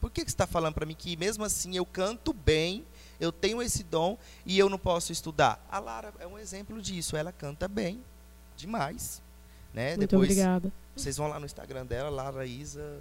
Por 0.00 0.10
que, 0.10 0.24
que 0.24 0.30
você 0.30 0.34
está 0.34 0.46
falando 0.46 0.74
para 0.74 0.86
mim 0.86 0.94
que 0.94 1.16
mesmo 1.16 1.44
assim 1.44 1.76
eu 1.76 1.84
canto 1.84 2.32
bem, 2.32 2.84
eu 3.20 3.32
tenho 3.32 3.60
esse 3.60 3.82
dom 3.82 4.16
e 4.46 4.58
eu 4.58 4.68
não 4.68 4.78
posso 4.78 5.12
estudar? 5.12 5.64
A 5.70 5.78
Lara 5.78 6.12
é 6.20 6.26
um 6.26 6.38
exemplo 6.38 6.80
disso. 6.80 7.16
Ela 7.16 7.32
canta 7.32 7.66
bem, 7.66 8.00
demais. 8.56 9.20
Né? 9.74 9.96
Muito 9.96 10.00
Depois 10.00 10.30
obrigada. 10.30 10.72
vocês 10.96 11.16
vão 11.16 11.28
lá 11.28 11.38
no 11.38 11.46
Instagram 11.46 11.84
dela, 11.84 12.10
Lara 12.10 12.46
Isa. 12.46 13.00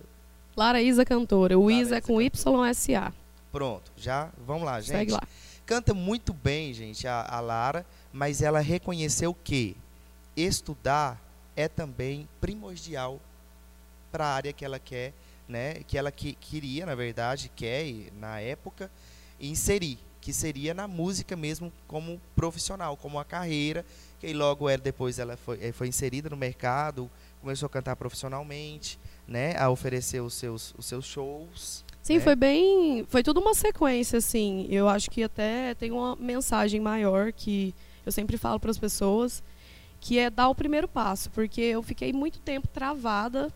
Lara 0.55 0.81
Isa 0.81 1.05
Cantora. 1.05 1.57
O 1.57 1.63
Lara 1.69 1.73
Isa 1.73 1.97
é 1.97 2.01
com. 2.01 2.19
YSA. 2.21 3.13
Pronto, 3.51 3.91
já 3.95 4.29
vamos 4.45 4.63
lá, 4.63 4.81
gente. 4.81 4.97
Segue 4.97 5.11
lá. 5.11 5.21
Canta 5.67 5.93
muito 5.93 6.31
bem, 6.31 6.73
gente, 6.73 7.05
a, 7.09 7.23
a 7.23 7.41
Lara, 7.41 7.85
mas 8.13 8.41
ela 8.41 8.61
reconheceu 8.61 9.33
que 9.33 9.75
estudar 10.33 11.21
é 11.57 11.67
também 11.67 12.25
primordial 12.39 13.19
para 14.09 14.25
a 14.25 14.33
área 14.33 14.53
que 14.53 14.63
ela 14.63 14.79
quer, 14.79 15.11
né? 15.45 15.83
Que 15.85 15.97
ela 15.97 16.09
que, 16.09 16.35
queria, 16.35 16.85
na 16.85 16.95
verdade, 16.95 17.51
quer 17.53 17.85
na 18.17 18.39
época 18.39 18.89
inserir, 19.41 19.99
que 20.21 20.31
seria 20.31 20.73
na 20.73 20.87
música 20.87 21.35
mesmo 21.35 21.69
como 21.85 22.21
profissional, 22.33 22.95
como 22.95 23.17
uma 23.17 23.25
carreira. 23.25 23.85
Que 24.21 24.31
logo 24.31 24.69
ela 24.69 24.81
depois 24.81 25.19
ela 25.19 25.35
foi, 25.35 25.59
eh, 25.61 25.73
foi 25.73 25.89
inserida 25.89 26.29
no 26.29 26.37
mercado, 26.37 27.11
começou 27.41 27.67
a 27.67 27.69
cantar 27.69 27.97
profissionalmente, 27.97 28.97
né? 29.27 29.57
A 29.57 29.69
oferecer 29.69 30.21
os 30.21 30.33
seus 30.33 30.73
os 30.77 30.85
seus 30.85 31.05
shows. 31.05 31.83
Sim, 32.07 32.15
né? 32.15 32.19
foi 32.21 32.35
bem. 32.37 33.05
Foi 33.09 33.21
tudo 33.21 33.41
uma 33.41 33.53
sequência, 33.53 34.19
assim. 34.19 34.65
Eu 34.69 34.87
acho 34.87 35.11
que 35.11 35.23
até 35.23 35.73
tem 35.75 35.91
uma 35.91 36.15
mensagem 36.15 36.79
maior 36.79 37.33
que 37.33 37.75
eu 38.05 38.13
sempre 38.13 38.37
falo 38.37 38.61
para 38.61 38.71
as 38.71 38.77
pessoas, 38.77 39.43
que 39.99 40.17
é 40.17 40.29
dar 40.29 40.47
o 40.47 40.55
primeiro 40.55 40.87
passo, 40.87 41.29
porque 41.31 41.59
eu 41.59 41.83
fiquei 41.83 42.13
muito 42.13 42.39
tempo 42.39 42.65
travada 42.69 43.51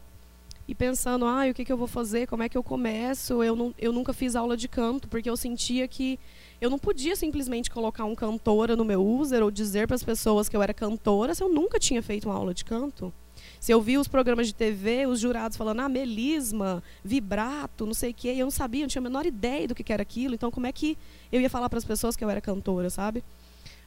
e 0.68 0.76
pensando, 0.76 1.26
ah, 1.26 1.46
o 1.50 1.54
que, 1.54 1.64
que 1.64 1.72
eu 1.72 1.78
vou 1.78 1.88
fazer, 1.88 2.28
como 2.28 2.44
é 2.44 2.50
que 2.50 2.58
eu 2.58 2.64
começo? 2.64 3.42
Eu, 3.42 3.56
não, 3.56 3.74
eu 3.80 3.94
nunca 3.94 4.12
fiz 4.12 4.36
aula 4.36 4.58
de 4.58 4.68
canto, 4.68 5.08
porque 5.08 5.30
eu 5.30 5.38
sentia 5.38 5.88
que 5.88 6.20
eu 6.60 6.70
não 6.70 6.78
podia 6.78 7.16
simplesmente 7.16 7.70
colocar 7.70 8.04
um 8.04 8.16
cantora 8.16 8.76
no 8.76 8.84
meu 8.84 9.02
user 9.02 9.42
ou 9.42 9.50
dizer 9.50 9.88
para 9.88 9.96
as 9.96 10.04
pessoas 10.04 10.50
que 10.50 10.58
eu 10.58 10.62
era 10.62 10.74
cantora 10.74 11.34
se 11.34 11.42
eu 11.42 11.48
nunca 11.48 11.80
tinha 11.80 12.04
feito 12.04 12.28
uma 12.28 12.36
aula 12.36 12.54
de 12.54 12.66
canto. 12.66 13.14
Se 13.62 13.72
eu 13.72 13.80
via 13.80 14.02
os 14.02 14.08
programas 14.08 14.48
de 14.48 14.56
TV, 14.56 15.06
os 15.06 15.20
jurados 15.20 15.56
falando, 15.56 15.82
ah, 15.82 15.88
melisma, 15.88 16.82
vibrato, 17.04 17.86
não 17.86 17.94
sei 17.94 18.10
o 18.10 18.14
quê, 18.14 18.34
e 18.34 18.40
eu 18.40 18.48
não 18.48 18.52
sabia, 18.52 18.82
não 18.82 18.88
tinha 18.88 19.00
a 19.00 19.04
menor 19.04 19.24
ideia 19.24 19.68
do 19.68 19.76
que 19.76 19.94
era 19.94 20.02
aquilo, 20.02 20.34
então 20.34 20.50
como 20.50 20.66
é 20.66 20.72
que 20.72 20.98
eu 21.32 21.40
ia 21.40 21.48
falar 21.48 21.70
para 21.70 21.78
as 21.78 21.86
pessoas 21.86 22.16
que 22.16 22.24
eu 22.24 22.30
era 22.32 22.42
cantora, 22.42 22.90
sabe? 22.90 23.24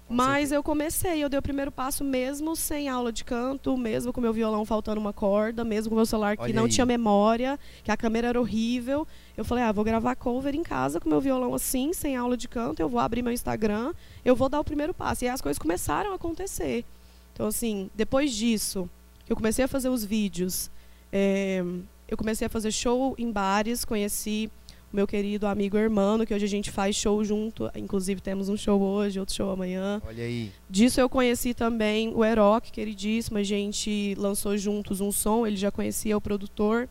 Com 0.07 0.15
Mas 0.15 0.27
certeza. 0.27 0.55
eu 0.55 0.63
comecei, 0.63 1.25
eu 1.25 1.29
dei 1.29 1.41
o 1.41 1.43
primeiro 1.43 1.73
passo 1.73 2.05
mesmo 2.05 2.55
sem 2.55 2.89
aula 2.89 3.11
de 3.11 3.25
canto, 3.25 3.77
mesmo 3.77 4.13
com 4.13 4.21
meu 4.21 4.33
violão 4.33 4.65
faltando 4.65 5.01
uma 5.01 5.13
corda, 5.13 5.65
mesmo 5.65 5.91
com 5.91 5.97
meu 5.97 6.07
celular 6.07 6.37
que 6.37 6.45
Olha 6.45 6.55
não 6.55 6.67
aí. 6.67 6.71
tinha 6.71 6.87
memória, 6.87 7.59
que 7.83 7.91
a 7.91 7.97
câmera 7.97 8.29
era 8.29 8.41
horrível. 8.41 9.09
Eu 9.37 9.45
falei, 9.45 9.65
ah, 9.65 9.73
vou 9.73 9.83
gravar 9.83 10.15
cover 10.15 10.55
em 10.55 10.63
casa 10.63 11.01
com 11.01 11.09
meu 11.09 11.21
violão 11.21 11.53
assim, 11.53 11.93
sem 11.93 12.15
aula 12.15 12.37
de 12.37 12.47
canto, 12.47 12.81
eu 12.81 12.89
vou 12.89 13.01
abrir 13.01 13.23
meu 13.23 13.33
Instagram, 13.33 13.93
eu 14.25 14.37
vou 14.37 14.49
dar 14.49 14.61
o 14.61 14.65
primeiro 14.65 14.95
passo. 14.95 15.25
E 15.25 15.27
aí 15.27 15.35
as 15.35 15.41
coisas 15.41 15.59
começaram 15.59 16.13
a 16.13 16.15
acontecer. 16.15 16.85
Então, 17.33 17.49
assim, 17.49 17.91
depois 17.93 18.33
disso, 18.33 18.89
eu 19.29 19.37
comecei 19.37 19.65
a 19.65 19.69
fazer 19.69 19.89
os 19.89 20.05
vídeos, 20.05 20.71
eh, 21.13 21.63
eu 22.09 22.17
comecei 22.17 22.47
a 22.47 22.51
fazer 22.51 22.71
show 22.71 23.15
em 23.19 23.31
bares, 23.31 23.85
conheci 23.85 24.51
o 24.93 24.97
meu 24.97 25.07
querido 25.09 25.47
amigo 25.47 25.77
Hermano, 25.77 26.25
que 26.25 26.33
hoje 26.33 26.45
a 26.45 26.49
gente 26.49 26.71
faz 26.71 26.95
show 26.95 27.25
junto, 27.25 27.69
inclusive 27.75 28.21
temos 28.21 28.49
um 28.49 28.57
show 28.57 28.81
hoje, 28.81 29.19
outro 29.19 29.35
show 29.35 29.51
amanhã. 29.51 30.01
Olha 30.07 30.23
aí. 30.23 30.53
Disso 30.71 31.01
eu 31.01 31.09
conheci 31.09 31.53
também 31.53 32.13
o 32.15 32.25
Eroc, 32.25 32.71
queridíssimo. 32.71 33.39
A 33.39 33.43
gente 33.43 34.15
lançou 34.17 34.57
juntos 34.57 35.01
um 35.01 35.11
som, 35.11 35.45
ele 35.45 35.57
já 35.57 35.71
conhecia 35.73 36.17
o 36.17 36.21
produtor 36.21 36.89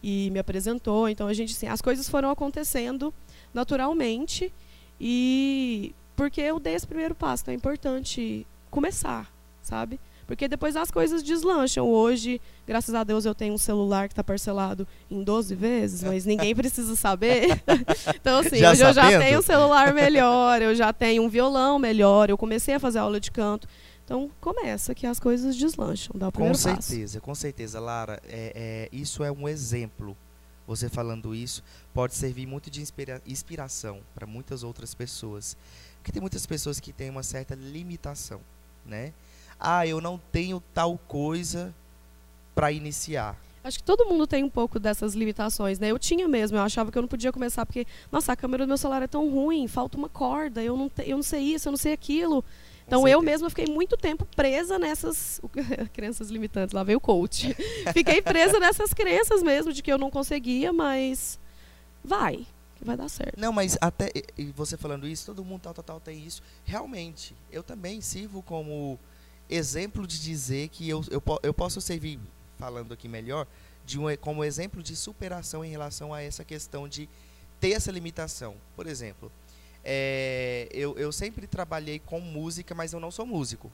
e 0.00 0.30
me 0.30 0.38
apresentou. 0.38 1.08
Então 1.08 1.26
a 1.26 1.34
gente, 1.34 1.52
assim, 1.52 1.66
as 1.66 1.80
coisas 1.80 2.08
foram 2.08 2.30
acontecendo 2.30 3.12
naturalmente 3.52 4.52
e 5.00 5.92
porque 6.14 6.40
eu 6.40 6.60
dei 6.60 6.74
esse 6.74 6.86
primeiro 6.86 7.14
passo. 7.14 7.42
Então 7.42 7.52
é 7.52 7.56
importante 7.56 8.46
começar, 8.70 9.32
sabe? 9.60 9.98
Porque 10.26 10.48
depois 10.48 10.76
as 10.76 10.90
coisas 10.90 11.22
deslancham. 11.22 11.86
Hoje, 11.88 12.40
graças 12.66 12.94
a 12.94 13.04
Deus, 13.04 13.24
eu 13.24 13.34
tenho 13.34 13.54
um 13.54 13.58
celular 13.58 14.08
que 14.08 14.12
está 14.12 14.24
parcelado 14.24 14.86
em 15.10 15.22
12 15.22 15.54
vezes, 15.54 16.02
mas 16.02 16.24
ninguém 16.24 16.54
precisa 16.56 16.94
saber. 16.96 17.62
então, 18.14 18.38
assim, 18.38 18.56
Já 18.56 18.70
hoje 18.72 18.82
eu 18.82 18.92
já 18.92 19.18
tenho 19.18 19.38
um 19.38 19.42
celular 19.42 19.92
melhor, 19.92 20.62
eu 20.62 20.74
já 20.74 20.92
tenho 20.92 21.22
um 21.22 21.28
violão 21.28 21.78
melhor, 21.78 22.30
eu 22.30 22.38
comecei 22.38 22.74
a 22.74 22.80
fazer 22.80 22.98
aula 22.98 23.18
de 23.20 23.30
canto. 23.30 23.68
Então, 24.04 24.30
começa 24.40 24.94
que 24.94 25.06
as 25.06 25.18
coisas 25.20 25.56
deslancham, 25.56 26.12
dá 26.18 26.28
o 26.28 26.32
Com 26.32 26.36
primeiro 26.42 26.58
passo. 26.58 26.82
certeza, 26.88 27.20
com 27.20 27.34
certeza, 27.34 27.78
Lara. 27.80 28.20
É, 28.28 28.88
é, 28.92 28.96
isso 28.96 29.22
é 29.24 29.30
um 29.30 29.48
exemplo. 29.48 30.16
Você 30.66 30.88
falando 30.88 31.34
isso 31.34 31.62
pode 31.92 32.14
servir 32.14 32.46
muito 32.46 32.70
de 32.70 32.80
inspira- 32.80 33.20
inspiração 33.26 34.00
para 34.14 34.26
muitas 34.26 34.62
outras 34.62 34.94
pessoas. 34.94 35.56
Porque 35.98 36.12
tem 36.12 36.20
muitas 36.20 36.46
pessoas 36.46 36.78
que 36.80 36.92
têm 36.92 37.10
uma 37.10 37.22
certa 37.22 37.54
limitação, 37.54 38.40
né? 38.86 39.12
Ah, 39.58 39.86
eu 39.86 40.00
não 40.00 40.20
tenho 40.30 40.62
tal 40.74 40.98
coisa 41.08 41.74
para 42.54 42.70
iniciar. 42.72 43.36
Acho 43.64 43.78
que 43.78 43.84
todo 43.84 44.06
mundo 44.06 44.26
tem 44.26 44.42
um 44.42 44.50
pouco 44.50 44.80
dessas 44.80 45.14
limitações, 45.14 45.78
né? 45.78 45.88
Eu 45.92 45.98
tinha 45.98 46.26
mesmo, 46.26 46.56
eu 46.56 46.62
achava 46.62 46.90
que 46.90 46.98
eu 46.98 47.02
não 47.02 47.08
podia 47.08 47.32
começar 47.32 47.64
porque, 47.64 47.86
nossa, 48.10 48.32
a 48.32 48.36
câmera 48.36 48.64
do 48.64 48.68
meu 48.68 48.76
celular 48.76 49.02
é 49.02 49.06
tão 49.06 49.28
ruim, 49.30 49.68
falta 49.68 49.96
uma 49.96 50.08
corda, 50.08 50.60
eu 50.62 50.76
não, 50.76 50.88
te- 50.88 51.08
eu 51.08 51.16
não 51.16 51.22
sei 51.22 51.40
isso, 51.42 51.68
eu 51.68 51.70
não 51.72 51.76
sei 51.76 51.92
aquilo. 51.92 52.44
Então 52.84 53.06
eu 53.06 53.22
mesma 53.22 53.48
fiquei 53.48 53.66
muito 53.66 53.96
tempo 53.96 54.26
presa 54.34 54.78
nessas 54.80 55.40
crenças 55.94 56.28
limitantes, 56.28 56.74
lá 56.74 56.82
veio 56.82 56.98
o 56.98 57.00
coach. 57.00 57.54
fiquei 57.94 58.20
presa 58.20 58.58
nessas 58.58 58.92
crenças 58.92 59.42
mesmo 59.44 59.72
de 59.72 59.80
que 59.80 59.92
eu 59.92 59.96
não 59.96 60.10
conseguia, 60.10 60.72
mas 60.72 61.38
vai, 62.04 62.44
que 62.76 62.84
vai 62.84 62.96
dar 62.96 63.08
certo. 63.08 63.38
Não, 63.38 63.52
mas 63.52 63.78
até 63.80 64.10
e 64.36 64.46
você 64.46 64.76
falando 64.76 65.06
isso, 65.06 65.26
todo 65.26 65.44
mundo 65.44 65.60
tal, 65.62 65.72
tal, 65.72 65.84
tal 65.84 66.00
tem 66.00 66.18
isso. 66.26 66.42
Realmente, 66.64 67.32
eu 67.50 67.62
também 67.62 68.00
sirvo 68.00 68.42
como 68.42 68.98
exemplo 69.52 70.06
de 70.06 70.20
dizer 70.20 70.68
que 70.68 70.88
eu, 70.88 71.04
eu, 71.10 71.22
eu 71.42 71.54
posso 71.54 71.80
servir, 71.80 72.18
falando 72.58 72.92
aqui 72.94 73.08
melhor, 73.08 73.46
de 73.84 73.98
um, 73.98 74.04
como 74.16 74.44
exemplo 74.44 74.82
de 74.82 74.94
superação 74.96 75.64
em 75.64 75.70
relação 75.70 76.14
a 76.14 76.22
essa 76.22 76.44
questão 76.44 76.88
de 76.88 77.08
ter 77.60 77.72
essa 77.72 77.90
limitação. 77.90 78.54
Por 78.74 78.86
exemplo, 78.86 79.30
é, 79.84 80.68
eu, 80.72 80.96
eu 80.98 81.12
sempre 81.12 81.46
trabalhei 81.46 81.98
com 81.98 82.20
música, 82.20 82.74
mas 82.74 82.92
eu 82.92 83.00
não 83.00 83.10
sou 83.10 83.26
músico. 83.26 83.70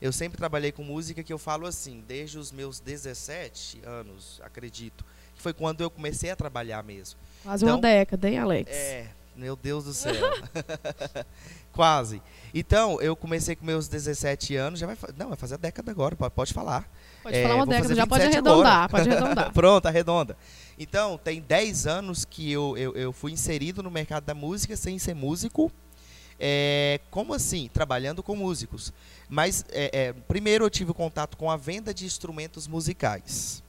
Eu 0.00 0.12
sempre 0.12 0.36
trabalhei 0.36 0.72
com 0.72 0.82
música 0.82 1.22
que 1.22 1.32
eu 1.32 1.38
falo 1.38 1.66
assim, 1.66 2.02
desde 2.06 2.38
os 2.38 2.52
meus 2.52 2.80
17 2.80 3.80
anos, 3.84 4.40
acredito, 4.44 5.04
que 5.34 5.40
foi 5.40 5.52
quando 5.52 5.80
eu 5.82 5.90
comecei 5.90 6.30
a 6.30 6.36
trabalhar 6.36 6.82
mesmo. 6.82 7.18
Quase 7.42 7.64
Então, 7.64 7.76
uma 7.76 7.80
década, 7.80 8.28
hein, 8.28 8.38
Alex? 8.38 8.70
É, 8.70 9.08
meu 9.36 9.56
Deus 9.56 9.84
do 9.84 9.92
céu. 9.94 10.14
Quase. 11.72 12.22
Então, 12.52 13.00
eu 13.00 13.16
comecei 13.16 13.56
com 13.56 13.64
meus 13.66 13.88
17 13.88 14.54
anos, 14.54 14.78
já 14.78 14.86
vai, 14.86 14.96
não, 15.16 15.28
vai 15.28 15.36
fazer 15.36 15.54
a 15.54 15.56
década 15.56 15.90
agora, 15.90 16.14
pode, 16.14 16.32
pode 16.32 16.54
falar. 16.54 16.88
Pode 17.22 17.36
É, 17.36 17.42
falar 17.42 17.56
uma 17.56 17.66
década, 17.66 17.94
já 17.96 18.06
pode 18.06 18.22
27 18.24 18.46
arredondar, 18.46 18.72
agora. 18.84 18.88
pode 18.88 19.10
arredondar. 19.10 19.50
Pronto, 19.54 19.86
arredonda. 19.86 20.36
Então, 20.78 21.18
tem 21.18 21.40
10 21.40 21.86
anos 21.88 22.24
que 22.24 22.50
eu, 22.52 22.76
eu, 22.78 22.94
eu 22.94 23.12
fui 23.12 23.32
inserido 23.32 23.82
no 23.82 23.90
mercado 23.90 24.24
da 24.24 24.34
música 24.34 24.76
sem 24.76 24.98
ser 25.00 25.14
músico. 25.14 25.70
É, 26.38 27.00
como 27.10 27.34
assim? 27.34 27.68
Trabalhando 27.72 28.22
com 28.22 28.36
músicos. 28.36 28.92
Mas, 29.28 29.64
é, 29.70 29.90
é, 30.08 30.12
primeiro 30.12 30.64
eu 30.64 30.70
tive 30.70 30.92
contato 30.92 31.36
com 31.36 31.50
a 31.50 31.56
venda 31.56 31.92
de 31.92 32.04
instrumentos 32.04 32.68
musicais. 32.68 33.63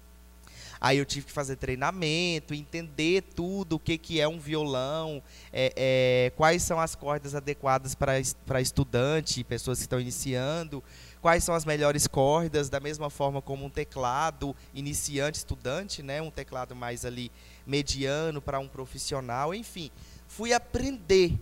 Aí 0.80 0.98
eu 0.98 1.06
tive 1.06 1.26
que 1.26 1.32
fazer 1.32 1.56
treinamento, 1.56 2.54
entender 2.54 3.22
tudo, 3.36 3.78
o 3.78 3.80
que, 3.80 3.98
que 3.98 4.20
é 4.20 4.28
um 4.28 4.40
violão, 4.40 5.22
é, 5.52 5.74
é, 5.76 6.32
quais 6.36 6.64
são 6.64 6.80
as 6.80 6.96
cordas 6.96 7.34
adequadas 7.36 7.96
para 7.96 8.20
es- 8.20 8.36
para 8.46 8.60
estudante, 8.62 9.44
pessoas 9.44 9.78
que 9.80 9.84
estão 9.86 10.00
iniciando, 10.00 10.84
quais 11.22 11.44
são 11.44 11.56
as 11.56 11.66
melhores 11.66 12.08
cordas, 12.08 12.70
da 12.70 12.80
mesma 12.80 13.10
forma 13.10 13.42
como 13.42 13.66
um 13.66 13.70
teclado 13.70 14.56
iniciante, 14.74 15.40
estudante, 15.40 16.04
né, 16.04 16.22
um 16.22 16.30
teclado 16.32 16.76
mais 16.76 17.04
ali 17.06 17.32
mediano 17.66 18.42
para 18.42 18.60
um 18.60 18.68
profissional, 18.68 19.54
enfim, 19.54 19.90
fui 20.28 20.54
aprender. 20.54 21.40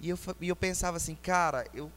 E 0.00 0.10
eu, 0.10 0.18
e 0.40 0.48
eu 0.48 0.56
pensava 0.56 0.98
assim, 0.98 1.14
cara, 1.14 1.66
eu 1.72 1.90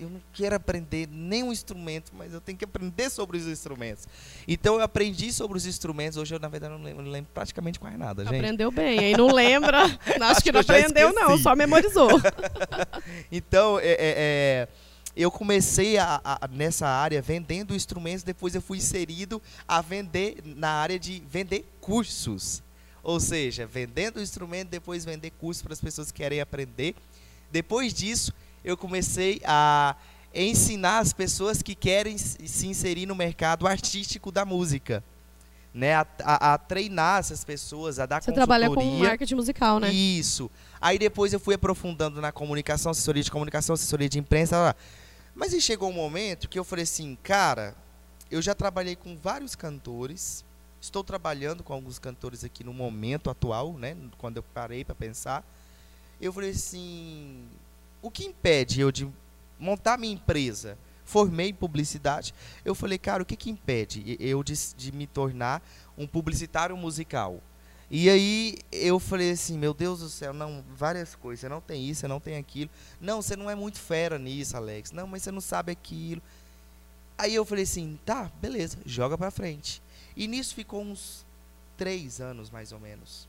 eu 0.00 0.08
não 0.08 0.20
quero 0.32 0.54
aprender 0.56 1.06
nenhum 1.10 1.52
instrumento, 1.52 2.12
mas 2.16 2.32
eu 2.32 2.40
tenho 2.40 2.56
que 2.58 2.64
aprender 2.64 3.10
sobre 3.10 3.36
os 3.38 3.46
instrumentos. 3.46 4.06
Então 4.48 4.76
eu 4.76 4.82
aprendi 4.82 5.32
sobre 5.32 5.56
os 5.58 5.66
instrumentos. 5.66 6.16
Hoje 6.16 6.34
eu, 6.34 6.40
na 6.40 6.48
verdade, 6.48 6.72
não 6.74 6.82
lembro, 6.82 7.02
não 7.04 7.10
lembro 7.10 7.30
praticamente 7.34 7.78
quase 7.78 7.96
nada, 7.96 8.24
gente. 8.24 8.34
Aprendeu 8.36 8.70
bem, 8.70 8.98
aí 8.98 9.12
não 9.16 9.32
lembra. 9.32 9.84
Acho, 10.22 10.36
que 10.40 10.44
que 10.44 10.52
não 10.52 10.60
aprendeu, 10.60 11.12
não, 11.12 11.36
só 11.38 11.54
memorizou. 11.54 12.08
Então, 13.30 13.78
é, 13.78 13.88
é, 13.88 13.96
é, 13.98 14.68
eu 15.16 15.30
comecei 15.30 15.98
a- 15.98 16.20
a- 16.24 16.48
nessa 16.50 16.86
área 16.86 17.20
vendendo 17.20 17.74
instrumentos, 17.74 18.22
depois 18.22 18.54
eu 18.54 18.62
fui 18.62 18.78
inserido 18.78 19.40
a 19.66 19.80
vender 19.80 20.38
na 20.44 20.70
área 20.70 20.98
de 20.98 21.22
vender 21.28 21.64
cursos. 21.80 22.62
Ou 23.02 23.18
seja, 23.18 23.66
vendendo 23.66 24.18
o 24.18 24.22
instrumento, 24.22 24.68
depois 24.68 25.04
vender 25.04 25.30
cursos 25.32 25.62
para 25.62 25.72
as 25.72 25.80
pessoas 25.80 26.10
que 26.12 26.18
querem 26.22 26.40
aprender. 26.40 26.94
Depois 27.50 27.92
disso, 27.94 28.32
eu 28.64 28.76
comecei 28.76 29.40
a 29.44 29.96
ensinar 30.34 30.98
as 31.00 31.12
pessoas 31.12 31.60
que 31.62 31.74
querem 31.74 32.16
se 32.18 32.46
se 32.46 32.66
inserir 32.66 33.06
no 33.06 33.14
mercado 33.14 33.66
artístico 33.66 34.30
da 34.30 34.44
música. 34.44 35.02
Né? 35.72 35.94
A, 35.94 36.06
a- 36.24 36.54
a 36.54 36.58
treinar 36.58 37.20
essas 37.20 37.44
pessoas, 37.44 37.98
a 38.00 38.06
dar 38.06 38.20
Você 38.20 38.32
trabalha 38.32 38.68
com 38.68 38.84
marketing 38.98 39.36
musical, 39.36 39.78
né? 39.78 39.88
Isso. 39.92 40.50
Aí 40.80 40.98
depois 40.98 41.32
eu 41.32 41.38
fui 41.38 41.54
aprofundando 41.54 42.20
na 42.20 42.32
comunicação, 42.32 42.90
assessoria 42.90 43.22
de 43.22 43.30
comunicação, 43.30 43.74
assessoria 43.74 44.08
de 44.08 44.18
imprensa. 44.18 44.58
lá. 44.58 44.76
Mas 45.32 45.54
aí 45.54 45.60
chegou 45.60 45.88
um 45.88 45.92
momento 45.92 46.48
que 46.48 46.58
eu 46.58 46.64
falei 46.64 46.82
assim, 46.82 47.16
cara, 47.22 47.76
eu 48.30 48.42
já 48.42 48.52
trabalhei 48.52 48.96
com 48.96 49.16
vários 49.16 49.54
cantores, 49.54 50.44
estou 50.80 51.04
trabalhando 51.04 51.62
com 51.62 51.72
alguns 51.72 52.00
cantores 52.00 52.42
aqui 52.42 52.64
no 52.64 52.74
momento 52.74 53.30
atual, 53.30 53.72
né? 53.74 53.96
Quando 54.18 54.38
eu 54.38 54.42
parei 54.42 54.84
para 54.84 54.94
pensar, 54.96 55.44
eu 56.20 56.32
falei 56.32 56.50
assim, 56.50 57.44
o 58.02 58.10
que 58.10 58.24
impede 58.24 58.80
eu 58.80 58.90
de 58.90 59.08
montar 59.58 59.98
minha 59.98 60.14
empresa? 60.14 60.78
Formei 61.04 61.52
publicidade. 61.52 62.32
Eu 62.64 62.74
falei, 62.74 62.98
cara, 62.98 63.22
o 63.22 63.26
que, 63.26 63.36
que 63.36 63.50
impede 63.50 64.16
eu 64.20 64.42
de, 64.42 64.54
de 64.76 64.92
me 64.92 65.06
tornar 65.06 65.62
um 65.98 66.06
publicitário 66.06 66.76
musical? 66.76 67.40
E 67.90 68.08
aí 68.08 68.58
eu 68.70 69.00
falei 69.00 69.32
assim, 69.32 69.58
meu 69.58 69.74
Deus 69.74 69.98
do 69.98 70.08
céu, 70.08 70.32
não, 70.32 70.64
várias 70.76 71.16
coisas, 71.16 71.40
você 71.40 71.48
não 71.48 71.60
tem 71.60 71.88
isso, 71.88 72.02
você 72.02 72.08
não 72.08 72.20
tem 72.20 72.36
aquilo. 72.36 72.70
Não, 73.00 73.20
você 73.20 73.34
não 73.34 73.50
é 73.50 73.54
muito 73.56 73.80
fera 73.80 74.16
nisso, 74.16 74.56
Alex. 74.56 74.92
Não, 74.92 75.08
mas 75.08 75.24
você 75.24 75.32
não 75.32 75.40
sabe 75.40 75.72
aquilo. 75.72 76.22
Aí 77.18 77.34
eu 77.34 77.44
falei 77.44 77.64
assim, 77.64 77.98
tá, 78.06 78.30
beleza, 78.40 78.78
joga 78.86 79.18
pra 79.18 79.32
frente. 79.32 79.82
E 80.16 80.28
nisso 80.28 80.54
ficou 80.54 80.82
uns 80.82 81.26
três 81.76 82.20
anos, 82.20 82.48
mais 82.48 82.70
ou 82.70 82.78
menos. 82.78 83.28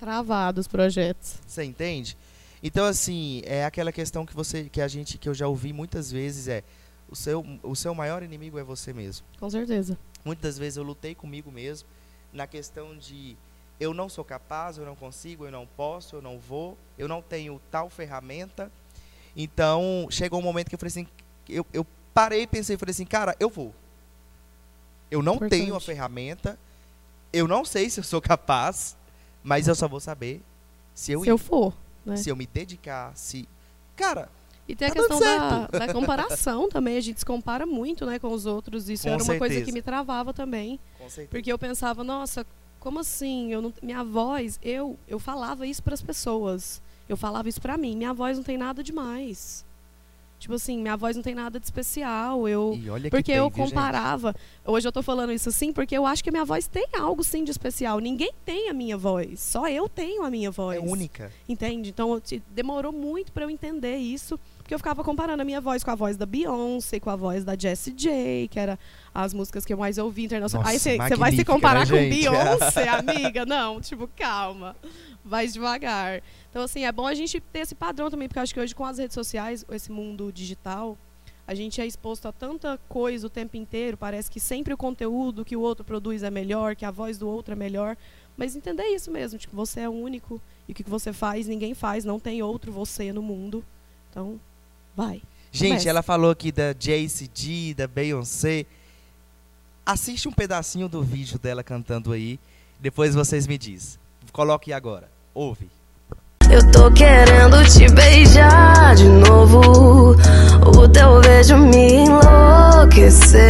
Travados 0.00 0.66
os 0.66 0.68
projetos. 0.68 1.38
Você 1.46 1.62
entende? 1.62 2.16
Então, 2.62 2.84
assim, 2.84 3.42
é 3.44 3.64
aquela 3.64 3.92
questão 3.92 4.26
que 4.26 4.34
você, 4.34 4.64
que 4.64 4.80
a 4.80 4.88
gente, 4.88 5.16
que 5.18 5.28
eu 5.28 5.34
já 5.34 5.46
ouvi 5.46 5.72
muitas 5.72 6.10
vezes, 6.10 6.48
é 6.48 6.64
o 7.08 7.16
seu, 7.16 7.44
o 7.62 7.74
seu 7.74 7.94
maior 7.94 8.22
inimigo 8.22 8.58
é 8.58 8.62
você 8.62 8.92
mesmo. 8.92 9.26
Com 9.38 9.48
certeza. 9.48 9.98
Muitas 10.24 10.58
vezes 10.58 10.76
eu 10.76 10.82
lutei 10.82 11.14
comigo 11.14 11.50
mesmo 11.50 11.88
na 12.32 12.46
questão 12.46 12.96
de 12.96 13.36
eu 13.80 13.94
não 13.94 14.08
sou 14.08 14.24
capaz, 14.24 14.76
eu 14.76 14.84
não 14.84 14.96
consigo, 14.96 15.44
eu 15.46 15.50
não 15.50 15.66
posso, 15.66 16.16
eu 16.16 16.22
não 16.22 16.38
vou, 16.38 16.76
eu 16.98 17.06
não 17.08 17.22
tenho 17.22 17.60
tal 17.70 17.88
ferramenta. 17.88 18.70
Então, 19.36 20.08
chegou 20.10 20.40
um 20.40 20.42
momento 20.42 20.68
que 20.68 20.74
eu 20.74 20.78
falei 20.78 20.90
assim, 20.90 21.06
eu, 21.48 21.64
eu 21.72 21.86
parei 22.12 22.42
e 22.42 22.46
pensei, 22.46 22.76
falei 22.76 22.90
assim, 22.90 23.06
cara, 23.06 23.36
eu 23.38 23.48
vou. 23.48 23.72
Eu 25.10 25.22
não 25.22 25.36
Importante. 25.36 25.60
tenho 25.60 25.74
a 25.76 25.80
ferramenta, 25.80 26.58
eu 27.32 27.46
não 27.46 27.64
sei 27.64 27.88
se 27.88 28.00
eu 28.00 28.04
sou 28.04 28.20
capaz, 28.20 28.96
mas 29.42 29.68
eu 29.68 29.74
só 29.74 29.86
vou 29.88 30.00
saber 30.00 30.42
se 30.94 31.12
eu 31.12 31.20
se 31.20 31.26
ir, 31.26 31.30
eu 31.30 31.38
for, 31.38 31.72
né? 32.10 32.16
se 32.16 32.28
eu 32.30 32.36
me 32.36 32.46
dedicar, 32.46 33.16
se 33.16 33.48
cara, 33.96 34.28
e 34.68 34.76
tem 34.76 34.86
a 34.88 34.90
tá 34.90 35.00
questão 35.00 35.18
da, 35.18 35.66
da, 35.66 35.92
comparação 35.94 36.68
também. 36.68 36.98
A 36.98 37.00
gente 37.00 37.20
se 37.20 37.24
compara 37.24 37.64
muito 37.64 38.04
né, 38.04 38.18
com 38.18 38.30
os 38.30 38.44
outros. 38.44 38.90
Isso 38.90 39.04
com 39.04 39.08
era 39.08 39.16
uma 39.16 39.24
certeza. 39.24 39.38
coisa 39.38 39.64
que 39.64 39.72
me 39.72 39.80
travava 39.80 40.34
também. 40.34 40.78
Porque 41.30 41.50
eu 41.50 41.58
pensava, 41.58 42.04
nossa, 42.04 42.44
como 42.78 43.00
assim? 43.00 43.50
Eu 43.50 43.62
não, 43.62 43.72
minha 43.82 44.04
voz, 44.04 44.60
eu, 44.62 44.98
eu 45.08 45.18
falava 45.18 45.66
isso 45.66 45.82
para 45.82 45.94
as 45.94 46.02
pessoas. 46.02 46.82
Eu 47.08 47.16
falava 47.16 47.48
isso 47.48 47.62
para 47.62 47.78
mim. 47.78 47.96
Minha 47.96 48.12
voz 48.12 48.36
não 48.36 48.44
tem 48.44 48.58
nada 48.58 48.82
demais. 48.82 49.64
Tipo 50.38 50.54
assim, 50.54 50.78
minha 50.78 50.96
voz 50.96 51.16
não 51.16 51.22
tem 51.22 51.34
nada 51.34 51.58
de 51.58 51.66
especial. 51.66 52.48
Eu 52.48 52.78
porque 53.10 53.32
tem, 53.32 53.36
eu 53.36 53.50
comparava. 53.50 54.28
Gente? 54.28 54.70
Hoje 54.70 54.86
eu 54.86 54.92
tô 54.92 55.02
falando 55.02 55.32
isso 55.32 55.48
assim 55.48 55.72
porque 55.72 55.96
eu 55.96 56.06
acho 56.06 56.22
que 56.22 56.30
a 56.30 56.32
minha 56.32 56.44
voz 56.44 56.68
tem 56.68 56.86
algo 56.96 57.24
sim 57.24 57.42
de 57.42 57.50
especial. 57.50 57.98
Ninguém 57.98 58.30
tem 58.44 58.68
a 58.68 58.72
minha 58.72 58.96
voz. 58.96 59.40
Só 59.40 59.68
eu 59.68 59.88
tenho 59.88 60.22
a 60.22 60.30
minha 60.30 60.50
voz. 60.50 60.78
É 60.78 60.80
única. 60.80 61.32
Entende? 61.48 61.90
Então 61.90 62.22
demorou 62.50 62.92
muito 62.92 63.32
para 63.32 63.44
eu 63.44 63.50
entender 63.50 63.96
isso. 63.96 64.38
Porque 64.58 64.74
eu 64.74 64.78
ficava 64.78 65.02
comparando 65.02 65.40
a 65.40 65.44
minha 65.46 65.62
voz 65.62 65.82
com 65.82 65.90
a 65.90 65.94
voz 65.94 66.16
da 66.16 66.26
Beyoncé, 66.26 67.00
com 67.00 67.08
a 67.08 67.16
voz 67.16 67.42
da 67.42 67.56
Jessie 67.58 67.90
J, 67.90 68.48
que 68.48 68.60
era 68.60 68.78
as 69.14 69.32
músicas 69.32 69.64
que 69.64 69.72
eu 69.72 69.78
mais 69.78 69.96
ouvi 69.96 70.24
internacional. 70.24 70.68
Aí 70.68 70.78
você 70.78 70.98
vai 71.16 71.32
se 71.32 71.42
comparar 71.42 71.86
né, 71.86 71.86
com 71.86 72.10
Beyoncé, 72.10 72.86
amiga? 72.90 73.46
Não, 73.46 73.80
tipo, 73.80 74.06
calma. 74.14 74.76
Vai 75.28 75.46
devagar. 75.46 76.22
Então, 76.50 76.62
assim, 76.62 76.84
é 76.84 76.92
bom 76.92 77.06
a 77.06 77.14
gente 77.14 77.40
ter 77.40 77.60
esse 77.60 77.74
padrão 77.74 78.10
também, 78.10 78.28
porque 78.28 78.38
eu 78.38 78.42
acho 78.42 78.54
que 78.54 78.60
hoje 78.60 78.74
com 78.74 78.84
as 78.84 78.98
redes 78.98 79.14
sociais, 79.14 79.64
esse 79.70 79.92
mundo 79.92 80.32
digital, 80.32 80.96
a 81.46 81.54
gente 81.54 81.80
é 81.80 81.86
exposto 81.86 82.26
a 82.26 82.32
tanta 82.32 82.78
coisa 82.88 83.26
o 83.26 83.30
tempo 83.30 83.56
inteiro, 83.56 83.96
parece 83.96 84.30
que 84.30 84.40
sempre 84.40 84.72
o 84.72 84.76
conteúdo 84.76 85.44
que 85.44 85.56
o 85.56 85.60
outro 85.60 85.84
produz 85.84 86.22
é 86.22 86.30
melhor, 86.30 86.74
que 86.74 86.84
a 86.84 86.90
voz 86.90 87.18
do 87.18 87.28
outro 87.28 87.52
é 87.52 87.56
melhor. 87.56 87.96
Mas 88.36 88.54
entender 88.56 88.84
isso 88.84 89.10
mesmo, 89.10 89.38
tipo, 89.38 89.54
você 89.54 89.80
é 89.80 89.88
único 89.88 90.40
e 90.66 90.72
o 90.72 90.74
que 90.74 90.82
você 90.84 91.12
faz, 91.12 91.46
ninguém 91.46 91.74
faz, 91.74 92.04
não 92.04 92.18
tem 92.18 92.42
outro 92.42 92.72
você 92.72 93.12
no 93.12 93.20
mundo. 93.20 93.64
Então, 94.10 94.40
Vai. 94.98 95.22
Gente, 95.52 95.88
ela 95.88 96.02
falou 96.02 96.28
aqui 96.28 96.50
da 96.50 96.72
JCD, 96.72 97.72
da 97.72 97.86
Beyoncé. 97.86 98.66
Assiste 99.86 100.26
um 100.26 100.32
pedacinho 100.32 100.88
do 100.88 101.04
vídeo 101.04 101.38
dela 101.38 101.62
cantando 101.62 102.10
aí. 102.10 102.36
Depois 102.80 103.14
vocês 103.14 103.46
me 103.46 103.56
dizem. 103.56 104.00
Coloque 104.32 104.72
agora. 104.72 105.08
Ouve. 105.38 105.70
Eu 106.50 106.68
tô 106.72 106.90
querendo 106.90 107.64
te 107.66 107.88
beijar 107.92 108.96
de 108.96 109.04
novo. 109.04 110.16
O 110.66 110.88
teu 110.88 111.20
beijo 111.20 111.56
me 111.56 112.06
enlouqueceu. 112.06 113.46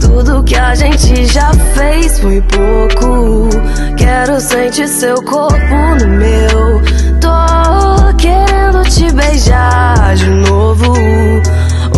Tudo 0.00 0.42
que 0.44 0.56
a 0.56 0.74
gente 0.74 1.26
já 1.26 1.52
fez 1.74 2.18
foi 2.20 2.40
pouco. 2.40 3.50
Quero 3.98 4.40
sentir 4.40 4.88
seu 4.88 5.22
corpo 5.24 5.74
no 6.00 6.08
meu. 6.08 6.80
Tô 7.20 8.16
querendo 8.16 8.82
te 8.88 9.12
beijar 9.12 10.16
de 10.16 10.30
novo. 10.30 10.94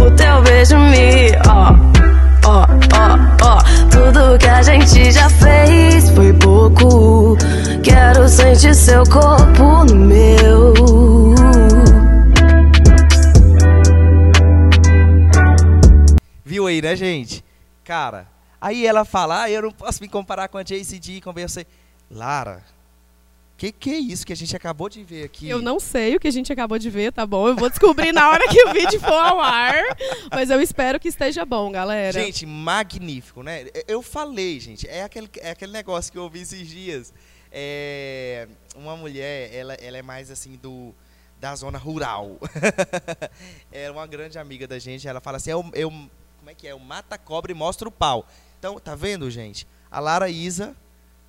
O 0.05 0.11
teu 0.17 0.43
beijo 0.43 0.77
me. 0.77 1.31
Ó, 1.47 1.77
ó, 2.45 2.67
ó, 2.93 3.19
ó. 3.41 3.59
Tudo 3.89 4.37
que 4.37 4.49
a 4.49 4.63
gente 4.65 5.13
já 5.13 5.31
fez 5.31 6.11
foi 6.11 6.33
pouco. 6.33 7.39
Quero 7.85 8.27
sentir 8.27 8.75
seu 8.75 9.05
corpo 9.05 9.85
no 9.85 9.95
meu. 9.95 10.73
Viu 16.43 16.67
aí, 16.67 16.81
né, 16.81 16.97
gente? 16.97 17.45
Cara, 17.85 18.27
aí 18.59 18.87
ela 18.87 19.05
fala, 19.05 19.43
ah, 19.43 19.51
eu 19.51 19.61
não 19.61 19.71
posso 19.71 20.03
me 20.03 20.09
comparar 20.09 20.49
com 20.49 20.57
a 20.57 20.63
JCD, 20.63 21.21
com 21.21 21.31
você. 21.31 21.67
Lara, 22.11 22.65
que 23.59 23.71
que 23.71 23.91
é 23.91 23.99
isso 23.99 24.27
que 24.27 24.33
a 24.33 24.37
gente 24.37 24.57
acabou 24.57 24.89
de 24.89 25.05
ver 25.05 25.25
aqui? 25.25 25.49
Eu 25.49 25.61
não 25.61 25.79
sei 25.79 26.17
o 26.17 26.21
que 26.21 26.27
a 26.27 26.33
gente 26.33 26.51
acabou 26.51 26.79
de 26.79 26.89
ver, 26.89 27.13
tá 27.13 27.27
bom? 27.27 27.49
Eu 27.49 27.55
vou 27.55 27.69
descobrir 27.69 28.13
na 28.13 28.31
hora 28.31 28.49
que 28.49 28.65
o 28.65 28.73
vídeo 28.73 28.99
for 28.99 29.13
ao 29.13 29.41
ar. 29.41 29.75
Mas 30.33 30.49
eu 30.49 30.61
espero 30.61 30.99
que 30.99 31.09
esteja 31.09 31.45
bom, 31.45 31.71
galera. 31.71 32.19
Gente, 32.19 32.47
magnífico, 32.47 33.43
né? 33.43 33.67
Eu 33.87 34.01
falei, 34.01 34.59
gente, 34.59 34.89
é 34.89 35.03
aquele, 35.03 35.29
é 35.39 35.51
aquele 35.51 35.73
negócio 35.73 36.11
que 36.11 36.17
eu 36.17 36.23
ouvi 36.23 36.41
esses 36.41 36.67
dias. 36.67 37.13
É, 37.57 38.49
uma 38.75 38.97
mulher, 38.97 39.55
ela, 39.55 39.75
ela 39.75 39.97
é 39.97 40.03
mais 40.03 40.29
assim 40.29 40.57
do 40.57 40.93
da 41.41 41.55
zona 41.55 41.79
rural. 41.79 42.39
é 43.71 43.89
uma 43.91 44.07
grande 44.07 44.39
amiga 44.39 44.67
da 44.67 44.79
gente. 44.79 45.07
Ela 45.07 45.21
fala 45.21 45.37
assim: 45.37 45.51
eu, 45.51 45.65
eu 45.73 45.91
como 45.91 46.51
é 46.51 46.55
que 46.55 46.67
é? 46.67 46.75
O 46.75 46.81
mata 46.81 47.17
cobra 47.17 47.53
e 47.53 47.55
mostra 47.55 47.89
o 47.89 47.93
pau. 47.93 48.27
Então, 48.59 48.81
tá 48.81 48.95
vendo, 48.95 49.31
gente? 49.31 49.67
A 49.91 50.01
Lara 50.01 50.29
Isa, 50.29 50.75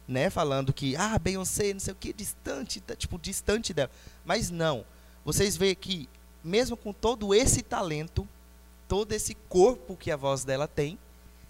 né, 0.07 0.29
falando 0.29 0.73
que, 0.73 0.95
ah, 0.95 1.19
Beyoncé, 1.19 1.73
não 1.73 1.79
sei 1.79 1.93
o 1.93 1.95
que, 1.95 2.11
distante, 2.11 2.81
tá, 2.81 2.95
tipo, 2.95 3.19
distante 3.19 3.73
dela. 3.73 3.91
Mas 4.25 4.49
não. 4.49 4.83
Vocês 5.23 5.55
veem 5.55 5.75
que, 5.75 6.09
mesmo 6.43 6.75
com 6.75 6.91
todo 6.91 7.33
esse 7.33 7.61
talento, 7.61 8.27
todo 8.87 9.13
esse 9.13 9.35
corpo 9.47 9.95
que 9.95 10.11
a 10.11 10.17
voz 10.17 10.43
dela 10.43 10.67
tem, 10.67 10.97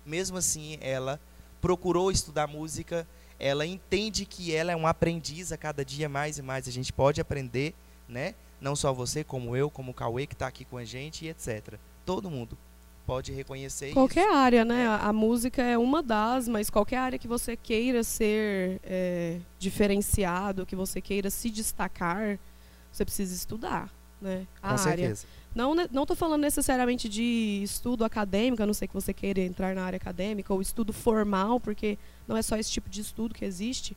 mesmo 0.05 0.37
assim, 0.37 0.77
ela 0.81 1.19
procurou 1.61 2.11
estudar 2.11 2.47
música, 2.47 3.07
ela 3.39 3.65
entende 3.65 4.25
que 4.25 4.53
ela 4.53 4.71
é 4.71 4.75
um 4.75 4.87
aprendiz 4.87 5.51
a 5.51 5.57
cada 5.57 5.83
dia 5.83 6.07
mais 6.07 6.37
e 6.37 6.41
mais. 6.41 6.67
A 6.67 6.71
gente 6.71 6.91
pode 6.91 7.19
aprender, 7.19 7.73
né? 8.07 8.35
Não 8.59 8.75
só 8.75 8.93
você, 8.93 9.23
como 9.23 9.55
eu, 9.55 9.69
como 9.69 9.91
o 9.91 9.93
Cauê, 9.93 10.25
que 10.25 10.33
está 10.33 10.47
aqui 10.47 10.65
com 10.65 10.77
a 10.77 10.85
gente, 10.85 11.25
e 11.25 11.29
etc. 11.29 11.75
Todo 12.05 12.31
mundo 12.31 12.57
pode 13.05 13.31
reconhecer 13.31 13.93
qualquer 13.93 14.27
isso. 14.27 14.35
área 14.35 14.65
né 14.65 14.87
a, 14.87 15.09
a, 15.09 15.13
música 15.13 15.61
é 15.61 15.77
uma 15.77 16.01
das 16.01 16.47
mas 16.47 16.71
qualquer 16.71 16.97
área 16.97 17.19
que 17.19 17.27
você 17.27 17.55
queira 17.55 18.03
ser 18.03 18.81
é, 18.83 19.37
diferenciado 19.59 20.65
que 20.65 20.75
você 20.75 20.99
queira 20.99 21.29
se 21.29 21.51
destacar 21.51 22.39
você 22.91 23.05
precisa 23.05 23.35
estudar 23.35 23.93
né 24.25 24.47
a 24.61 24.75
Com 24.75 24.81
área 24.81 24.97
certeza. 24.97 25.27
não 25.53 25.73
não 25.73 26.03
estou 26.03 26.15
falando 26.15 26.41
necessariamente 26.41 27.07
de 27.07 27.61
estudo 27.63 28.03
acadêmico 28.03 28.61
a 28.61 28.65
não 28.65 28.73
ser 28.73 28.87
que 28.87 28.93
você 28.93 29.13
queira 29.13 29.39
entrar 29.41 29.73
na 29.75 29.83
área 29.83 29.97
acadêmica 29.97 30.53
ou 30.53 30.61
estudo 30.61 30.91
formal 30.91 31.59
porque 31.59 31.97
não 32.27 32.35
é 32.35 32.41
só 32.41 32.57
esse 32.57 32.71
tipo 32.71 32.89
de 32.89 33.01
estudo 33.01 33.33
que 33.33 33.45
existe 33.45 33.95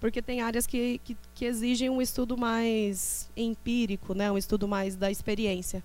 porque 0.00 0.20
tem 0.20 0.40
áreas 0.40 0.66
que, 0.66 1.00
que, 1.04 1.16
que 1.34 1.44
exigem 1.44 1.88
um 1.88 2.02
estudo 2.02 2.36
mais 2.36 3.28
empírico 3.36 4.14
né 4.14 4.30
um 4.30 4.38
estudo 4.38 4.68
mais 4.68 4.94
da 4.94 5.10
experiência 5.10 5.82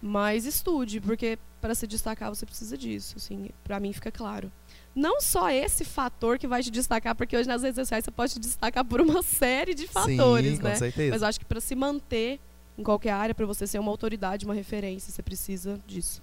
mas 0.00 0.46
estude, 0.46 1.00
porque 1.00 1.38
para 1.60 1.74
se 1.74 1.86
destacar 1.86 2.32
você 2.32 2.46
precisa 2.46 2.78
disso, 2.78 3.14
assim, 3.16 3.50
para 3.64 3.80
mim 3.80 3.92
fica 3.92 4.12
claro. 4.12 4.50
Não 4.94 5.20
só 5.20 5.50
esse 5.50 5.84
fator 5.84 6.38
que 6.38 6.46
vai 6.46 6.62
te 6.62 6.70
destacar, 6.70 7.14
porque 7.14 7.36
hoje 7.36 7.48
nas 7.48 7.62
redes 7.62 7.76
sociais 7.76 8.04
você 8.04 8.10
pode 8.10 8.34
te 8.34 8.40
destacar 8.40 8.84
por 8.84 9.00
uma 9.00 9.22
série 9.24 9.74
de 9.74 9.86
fatores, 9.86 10.56
Sim, 10.56 10.62
né? 10.62 10.74
Certeza. 10.76 11.10
Mas 11.10 11.22
acho 11.22 11.40
que 11.40 11.44
para 11.44 11.60
se 11.60 11.74
manter 11.74 12.40
em 12.78 12.82
qualquer 12.84 13.10
área, 13.10 13.34
para 13.34 13.44
você 13.44 13.66
ser 13.66 13.80
uma 13.80 13.90
autoridade, 13.90 14.44
uma 14.44 14.54
referência, 14.54 15.12
você 15.12 15.20
precisa 15.20 15.80
disso. 15.86 16.22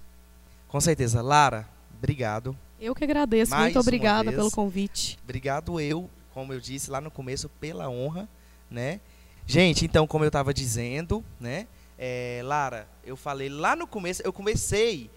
Com 0.66 0.80
certeza. 0.80 1.20
Lara, 1.20 1.68
obrigado. 1.98 2.56
Eu 2.80 2.94
que 2.94 3.04
agradeço. 3.04 3.50
Mais 3.50 3.64
Muito 3.64 3.78
obrigada 3.78 4.32
pelo 4.32 4.50
convite. 4.50 5.18
Obrigado 5.22 5.78
eu, 5.78 6.08
como 6.32 6.52
eu 6.52 6.60
disse 6.60 6.90
lá 6.90 7.00
no 7.00 7.10
começo, 7.10 7.48
pela 7.60 7.88
honra, 7.90 8.26
né? 8.70 9.00
Gente, 9.46 9.84
então, 9.84 10.06
como 10.06 10.24
eu 10.24 10.28
estava 10.28 10.52
dizendo, 10.52 11.22
né? 11.38 11.66
É, 11.98 12.40
Lara, 12.42 12.88
eu 13.04 13.16
falei 13.16 13.48
lá 13.48 13.76
no 13.76 13.86
começo, 13.86 14.22
eu 14.22 14.32
comecei 14.32 15.10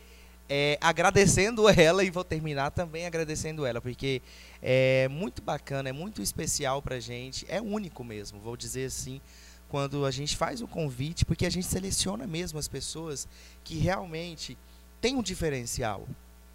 é, 0.49 0.77
agradecendo 0.81 1.67
ela 1.69 2.03
e 2.03 2.09
vou 2.09 2.23
terminar 2.23 2.71
também 2.71 3.05
agradecendo 3.05 3.65
ela, 3.65 3.81
porque 3.81 4.21
é 4.61 5.07
muito 5.09 5.41
bacana, 5.41 5.89
é 5.89 5.91
muito 5.91 6.21
especial 6.21 6.81
pra 6.81 6.99
gente, 6.99 7.45
é 7.49 7.61
único 7.61 8.03
mesmo, 8.03 8.39
vou 8.39 8.55
dizer 8.55 8.85
assim, 8.85 9.21
quando 9.69 10.05
a 10.05 10.11
gente 10.11 10.35
faz 10.35 10.61
o 10.61 10.67
convite, 10.67 11.23
porque 11.23 11.45
a 11.45 11.49
gente 11.49 11.67
seleciona 11.67 12.25
mesmo 12.27 12.59
as 12.59 12.67
pessoas 12.67 13.27
que 13.63 13.77
realmente 13.77 14.57
têm 14.99 15.15
um 15.15 15.21
diferencial. 15.21 16.07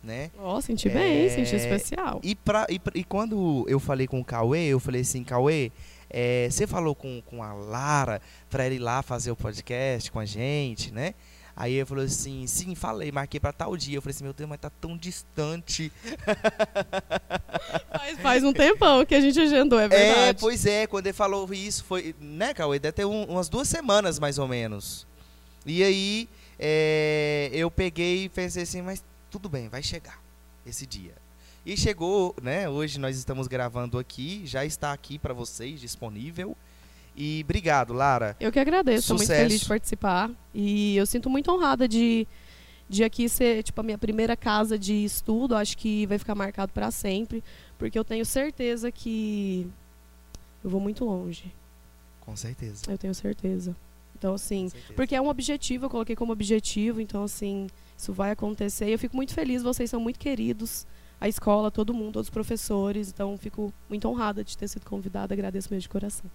Né? 0.02 0.30
Ó, 0.36 0.58
oh, 0.58 0.60
senti 0.60 0.90
bem, 0.90 1.24
é, 1.24 1.28
senti 1.30 1.56
especial. 1.56 2.20
E, 2.22 2.34
pra, 2.34 2.66
e, 2.68 2.78
e 2.94 3.02
quando 3.02 3.64
eu 3.66 3.80
falei 3.80 4.06
com 4.06 4.20
o 4.20 4.24
Cauê, 4.24 4.66
eu 4.66 4.78
falei 4.78 5.00
assim, 5.00 5.24
Cauê, 5.24 5.72
é, 6.10 6.46
você 6.50 6.66
falou 6.66 6.94
com, 6.94 7.22
com 7.22 7.42
a 7.42 7.54
Lara 7.54 8.20
para 8.50 8.66
ele 8.66 8.74
ir 8.74 8.80
lá 8.80 9.00
fazer 9.00 9.30
o 9.30 9.36
podcast 9.36 10.12
com 10.12 10.20
a 10.20 10.26
gente, 10.26 10.92
né? 10.92 11.14
Aí 11.56 11.74
ele 11.74 11.84
falou 11.84 12.04
assim, 12.04 12.46
sim, 12.46 12.74
falei, 12.74 13.12
marquei 13.12 13.38
para 13.38 13.52
tal 13.52 13.76
dia. 13.76 13.96
Eu 13.96 14.02
falei 14.02 14.14
assim, 14.14 14.24
meu 14.24 14.32
Deus, 14.32 14.48
mas 14.48 14.58
tá 14.58 14.70
tão 14.70 14.96
distante. 14.96 15.92
Faz, 17.90 18.18
faz 18.20 18.44
um 18.44 18.52
tempão 18.52 19.04
que 19.06 19.14
a 19.14 19.20
gente 19.20 19.40
agendou, 19.40 19.80
é, 19.80 19.84
é 19.84 19.88
verdade. 19.88 20.20
É, 20.20 20.32
pois 20.34 20.66
é, 20.66 20.86
quando 20.86 21.06
ele 21.06 21.14
falou 21.14 21.48
isso, 21.52 21.84
foi, 21.84 22.14
né, 22.20 22.52
Cauê? 22.52 22.78
Deve 22.78 22.92
ter 22.92 23.04
um, 23.04 23.24
umas 23.24 23.48
duas 23.48 23.68
semanas, 23.68 24.18
mais 24.18 24.38
ou 24.38 24.46
menos. 24.46 25.06
E 25.64 25.82
aí, 25.82 26.28
é, 26.58 27.50
eu 27.52 27.70
peguei 27.70 28.24
e 28.24 28.28
pensei 28.28 28.64
assim, 28.64 28.82
mas 28.82 29.02
tudo 29.30 29.48
bem, 29.48 29.68
vai 29.68 29.82
chegar 29.82 30.20
esse 30.66 30.86
dia. 30.86 31.14
E 31.64 31.76
chegou, 31.76 32.34
né? 32.42 32.68
Hoje 32.68 33.00
nós 33.00 33.16
estamos 33.16 33.46
gravando 33.46 33.98
aqui, 33.98 34.42
já 34.44 34.64
está 34.64 34.92
aqui 34.92 35.18
para 35.18 35.32
vocês 35.32 35.80
disponível. 35.80 36.54
E 37.16 37.42
obrigado, 37.44 37.92
Lara. 37.92 38.36
Eu 38.40 38.50
que 38.50 38.58
agradeço, 38.58 39.00
estou 39.00 39.16
muito 39.16 39.28
feliz 39.28 39.60
de 39.60 39.68
participar. 39.68 40.30
E 40.52 40.96
eu 40.96 41.06
sinto 41.06 41.30
muito 41.30 41.50
honrada 41.52 41.86
de, 41.86 42.26
de 42.88 43.04
aqui 43.04 43.28
ser 43.28 43.62
tipo, 43.62 43.80
a 43.80 43.84
minha 43.84 43.98
primeira 43.98 44.36
casa 44.36 44.78
de 44.78 45.04
estudo. 45.04 45.54
Acho 45.54 45.78
que 45.78 46.06
vai 46.06 46.18
ficar 46.18 46.34
marcado 46.34 46.72
para 46.72 46.90
sempre. 46.90 47.42
Porque 47.78 47.98
eu 47.98 48.04
tenho 48.04 48.24
certeza 48.24 48.90
que 48.90 49.70
eu 50.62 50.70
vou 50.70 50.80
muito 50.80 51.04
longe. 51.04 51.52
Com 52.20 52.34
certeza. 52.34 52.90
Eu 52.90 52.98
tenho 52.98 53.14
certeza. 53.14 53.76
Então, 54.16 54.34
assim, 54.34 54.70
porque 54.96 55.14
é 55.14 55.20
um 55.20 55.28
objetivo, 55.28 55.84
eu 55.84 55.90
coloquei 55.90 56.16
como 56.16 56.32
objetivo. 56.32 57.00
Então, 57.00 57.24
assim, 57.24 57.68
isso 57.96 58.12
vai 58.12 58.32
acontecer. 58.32 58.88
E 58.88 58.92
eu 58.92 58.98
fico 58.98 59.14
muito 59.14 59.34
feliz, 59.34 59.62
vocês 59.62 59.88
são 59.88 60.00
muito 60.00 60.18
queridos 60.18 60.86
a 61.20 61.28
escola, 61.28 61.70
todo 61.70 61.94
mundo, 61.94 62.14
todos 62.14 62.26
os 62.26 62.34
professores. 62.34 63.10
Então, 63.10 63.36
fico 63.38 63.72
muito 63.88 64.08
honrada 64.08 64.42
de 64.42 64.56
ter 64.58 64.66
sido 64.66 64.84
convidada. 64.84 65.32
Agradeço 65.32 65.68
mesmo 65.70 65.82
de 65.82 65.88
coração. 65.88 66.28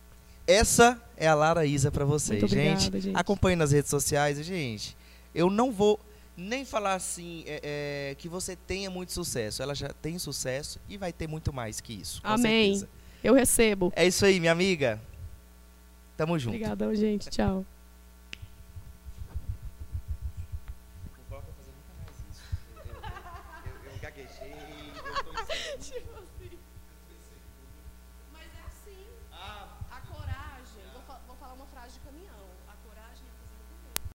Essa 0.50 1.00
é 1.16 1.28
a 1.28 1.36
Lara 1.36 1.64
Isa 1.64 1.92
para 1.92 2.04
vocês, 2.04 2.42
muito 2.42 2.52
gente. 2.52 2.88
Obrigada, 2.88 3.00
gente. 3.02 3.16
Acompanhe 3.16 3.56
nas 3.56 3.72
redes 3.72 3.92
sociais. 3.92 4.44
Gente, 4.44 4.98
eu 5.34 5.48
não 5.48 5.72
vou 5.72 6.00
nem 6.36 6.66
falar 6.66 6.96
assim 6.96 7.44
é, 7.46 7.60
é, 8.12 8.16
que 8.16 8.28
você 8.28 8.56
tenha 8.56 8.90
muito 8.90 9.12
sucesso. 9.12 9.62
Ela 9.62 9.76
já 9.76 9.90
tem 9.90 10.18
sucesso 10.18 10.80
e 10.90 10.98
vai 10.98 11.14
ter 11.14 11.28
muito 11.28 11.54
mais 11.54 11.80
que 11.80 11.94
isso. 11.94 12.20
Amém. 12.24 12.74
Certeza. 12.74 12.90
Eu 13.24 13.34
recebo. 13.36 13.94
É 13.96 14.08
isso 14.08 14.26
aí, 14.26 14.40
minha 14.40 14.52
amiga. 14.52 15.00
Tamo 16.18 16.40
junto. 16.40 16.56
Obrigadão, 16.56 16.96
gente. 16.96 17.30
Tchau. 17.30 17.64